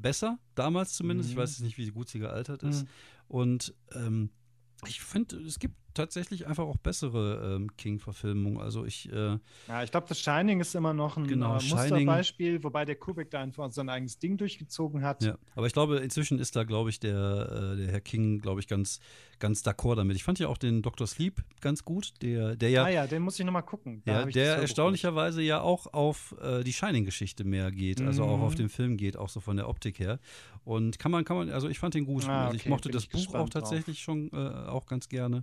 [0.00, 1.30] besser, damals zumindest.
[1.30, 1.40] Ich Mhm.
[1.40, 2.82] weiß jetzt nicht, wie gut sie gealtert ist.
[2.84, 2.88] Mhm.
[3.28, 4.30] Und ähm,
[4.86, 8.60] ich finde, es gibt tatsächlich einfach auch bessere ähm, King-Verfilmungen.
[8.60, 9.38] Also ich, äh,
[9.68, 13.30] Ja, ich glaube, das Shining ist immer noch ein Genau, äh, Musterbeispiel, wobei der Kubrick
[13.30, 15.22] da einfach sein eigenes Ding durchgezogen hat.
[15.22, 18.60] ja, aber ich glaube, inzwischen ist da, glaube ich, der, äh, der Herr King, glaube
[18.60, 19.00] ich, ganz,
[19.38, 20.16] ganz d'accord damit.
[20.16, 21.06] Ich fand ja auch den Dr.
[21.06, 24.02] Sleep ganz gut, der, der ja, Ah ja, den muss ich nochmal gucken.
[24.04, 28.38] Da ja ich der erstaunlicherweise ja auch auf äh, die Shining-Geschichte mehr geht, also auch
[28.38, 28.44] Mhm.
[28.44, 30.18] auf den Film geht, auch so von der Optik her.
[30.64, 32.24] Und kann man, kann man, also ich fand den gut.
[32.24, 33.62] Ah, also ich okay, mochte bin das ich Buch auch gespannt drauf.
[33.62, 35.42] tatsächlich schon äh, auch ganz gerne.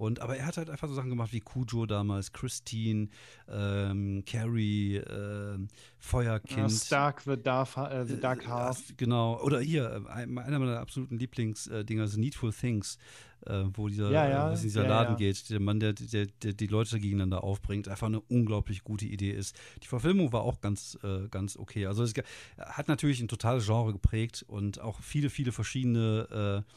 [0.00, 3.08] Und, aber er hat halt einfach so Sachen gemacht wie Cujo damals, Christine,
[3.48, 6.58] ähm, Carrie, ähm, Feuerkind.
[6.58, 8.88] Ja, Stark the Dark, äh, the Dark Äh, Half.
[8.88, 9.38] äh, Genau.
[9.42, 12.96] Oder hier, äh, ein- einer meiner absoluten Lieblingsdinger, The Needful Things,
[13.44, 16.52] äh, wo dieser, Ja, ja, äh, in dieser Laden geht, der Mann, der, der, der
[16.54, 19.54] die Leute gegeneinander aufbringt, einfach eine unglaublich gute Idee ist.
[19.82, 21.84] Die Verfilmung war auch ganz, äh, ganz okay.
[21.86, 22.14] Also es
[22.58, 26.72] hat natürlich ein totales Genre geprägt und auch viele, viele verschiedene äh,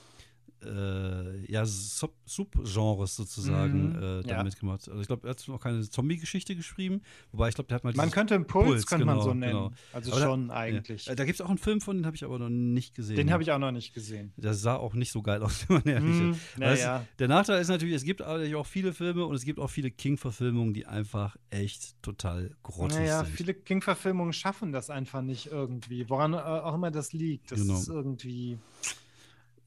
[0.66, 4.22] äh, ja, Sub- Subgenres sozusagen Mhm, äh, ja.
[4.38, 4.88] damit gemacht.
[4.88, 7.02] Also ich glaube, er hat noch keine Zombie-Geschichte geschrieben,
[7.32, 9.52] wobei ich glaube, der hat mal Man könnte Impuls, Puls, könnte man genau, so nennen.
[9.54, 9.72] genau.
[9.92, 11.06] Also Aber da- schon eigentlich.
[11.06, 11.14] Ja.
[11.14, 13.16] Äh, Da gibt es auch einen Film von, den habe ich aber noch nicht gesehen.
[13.16, 14.34] Den habe ich auch noch nicht gesehen.
[14.38, 16.38] Das sah auch nicht so geil aus, wenn man ehrlich Hm, ist.
[16.54, 17.06] Es- naja.
[17.20, 20.74] Der Nachteil ist natürlich, es gibt auch viele Filme und es gibt auch viele King-Verfilmungen,
[20.74, 23.36] die einfach echt total grottig Naja, sind.
[23.36, 26.10] viele King-Verfilmungen schaffen das einfach nicht irgendwie.
[26.10, 27.52] Woran äh, auch immer das liegt.
[27.52, 27.74] Das Genau.
[27.78, 28.58] ist irgendwie.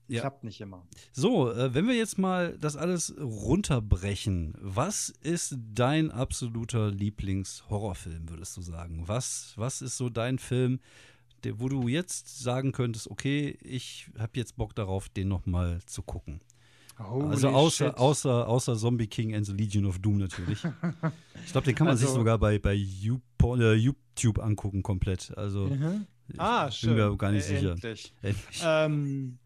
[0.08, 0.20] Ja.
[0.20, 0.86] Klappt nicht immer.
[1.12, 8.56] So, äh, wenn wir jetzt mal das alles runterbrechen, was ist dein absoluter Lieblings-Horrorfilm, würdest
[8.56, 9.02] du sagen?
[9.06, 10.80] Was, was ist so dein Film,
[11.44, 16.02] der, wo du jetzt sagen könntest, okay, ich habe jetzt Bock darauf, den nochmal zu
[16.02, 16.40] gucken?
[16.98, 17.96] also Holy außer, shit.
[17.98, 20.64] außer, außer Zombie King and the Legion of Doom natürlich.
[21.44, 25.36] ich glaube, den kann man sich Also- sogar bei, bei YouPorn, äh, YouTube angucken komplett.
[25.36, 26.06] Also Mhm.
[26.28, 26.94] ich Ah, bin schön.
[26.94, 27.72] mir gar nicht Äh, sicher.
[27.72, 28.14] Endlich.
[28.22, 28.62] Endlich.
[28.64, 29.38] Ähm,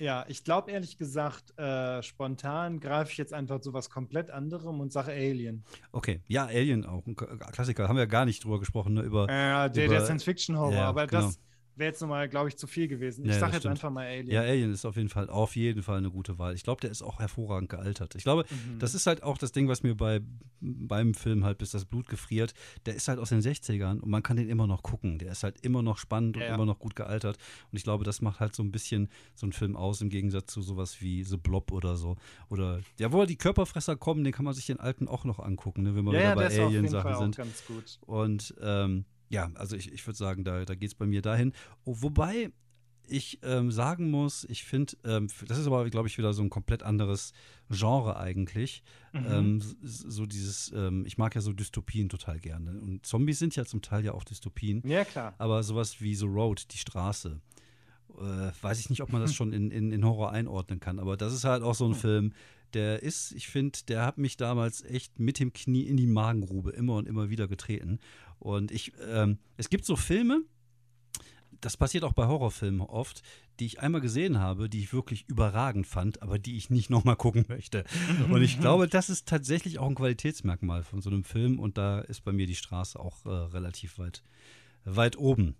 [0.00, 4.80] ja, ich glaube ehrlich gesagt, äh, spontan greife ich jetzt einfach zu was komplett anderem
[4.80, 5.62] und sage Alien.
[5.92, 7.86] Okay, ja, Alien auch, ein Klassiker.
[7.88, 9.02] Haben wir ja gar nicht drüber gesprochen, ne?
[9.02, 11.26] Über, Äh, der, über- der Science-Fiction-Horror, Ja, aber genau.
[11.26, 11.38] das
[11.80, 13.24] wäre jetzt nochmal, glaube ich, zu viel gewesen.
[13.24, 13.72] Ich Ja, sage jetzt stimmt.
[13.72, 14.30] einfach mal Alien.
[14.30, 16.54] Ja, Alien ist auf jeden Fall, auf jeden Fall eine gute Wahl.
[16.54, 18.14] Ich glaube, der ist auch hervorragend gealtert.
[18.14, 18.78] Ich glaube, Mhm.
[18.78, 20.20] das ist halt auch das Ding, was mir bei,
[20.60, 22.54] beim Film halt bis das Blut gefriert.
[22.86, 25.18] Der ist halt aus den 60ern und man kann den immer noch gucken.
[25.18, 26.54] Der ist halt immer noch spannend und Ja, ja.
[26.54, 27.38] immer noch gut gealtert.
[27.72, 30.52] Und ich glaube, das macht halt so ein bisschen so einen Film aus, im Gegensatz
[30.52, 32.16] zu sowas wie The Blob oder so.
[32.50, 35.82] Oder, ja, wo die Körperfresser kommen, den kann man sich den alten auch noch angucken,
[35.82, 37.36] ne, wenn wir ja, wieder ja, der bei Alien-Sachen sind.
[37.36, 37.98] ganz gut.
[38.06, 41.52] Und ähm, ja, also ich, ich würde sagen, da, da geht es bei mir dahin.
[41.84, 42.52] Oh, wobei
[43.06, 46.50] ich ähm, sagen muss, ich finde, ähm, das ist aber, glaube ich, wieder so ein
[46.50, 47.32] komplett anderes
[47.70, 48.82] Genre eigentlich.
[49.12, 49.26] Mhm.
[49.28, 52.78] Ähm, so dieses, ähm, ich mag ja so Dystopien total gerne.
[52.80, 54.82] Und Zombies sind ja zum Teil ja auch Dystopien.
[54.86, 55.34] Ja, klar.
[55.38, 57.40] Aber sowas wie The Road, die Straße,
[58.18, 60.98] äh, weiß ich nicht, ob man das schon in, in, in Horror einordnen kann.
[60.98, 62.32] Aber das ist halt auch so ein Film,
[62.74, 66.70] der ist, ich finde, der hat mich damals echt mit dem Knie in die Magengrube
[66.70, 67.98] immer und immer wieder getreten.
[68.40, 70.42] Und ich, ähm, es gibt so Filme,
[71.60, 73.22] das passiert auch bei Horrorfilmen oft,
[73.60, 77.16] die ich einmal gesehen habe, die ich wirklich überragend fand, aber die ich nicht nochmal
[77.16, 77.84] gucken möchte.
[78.30, 82.00] Und ich glaube, das ist tatsächlich auch ein Qualitätsmerkmal von so einem Film und da
[82.00, 84.22] ist bei mir die Straße auch äh, relativ weit,
[84.84, 85.54] weit oben.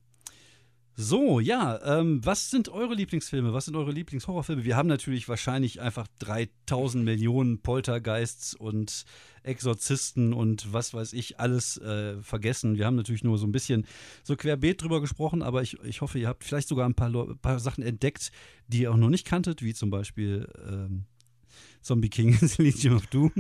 [0.97, 3.55] So, ja, ähm, was sind eure Lieblingsfilme?
[3.55, 4.65] Was sind eure Lieblingshorrorfilme?
[4.65, 9.05] Wir haben natürlich wahrscheinlich einfach 3000 Millionen Poltergeists und
[9.43, 12.77] Exorzisten und was weiß ich alles äh, vergessen.
[12.77, 13.87] Wir haben natürlich nur so ein bisschen
[14.23, 17.61] so querbeet drüber gesprochen, aber ich, ich hoffe, ihr habt vielleicht sogar ein paar, paar
[17.61, 18.31] Sachen entdeckt,
[18.67, 21.07] die ihr auch noch nicht kanntet, wie zum Beispiel ähm,
[21.83, 23.33] Zombie King Legion of Doom.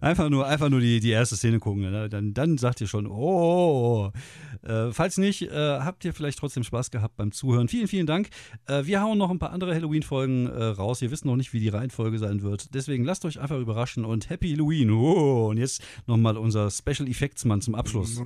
[0.00, 2.08] einfach nur, einfach nur die, die erste Szene gucken, ne?
[2.08, 4.12] dann, dann sagt ihr schon, oh,
[4.66, 7.68] Äh, falls nicht, äh, habt ihr vielleicht trotzdem Spaß gehabt beim Zuhören.
[7.68, 8.30] Vielen, vielen Dank.
[8.66, 11.00] Äh, wir hauen noch ein paar andere Halloween-Folgen äh, raus.
[11.00, 12.74] Wir wissen noch nicht, wie die Reihenfolge sein wird.
[12.74, 14.90] Deswegen lasst euch einfach überraschen und Happy Halloween.
[14.90, 18.20] Oh, und jetzt nochmal unser Special Effects Mann zum Abschluss.
[18.20, 18.24] Oh.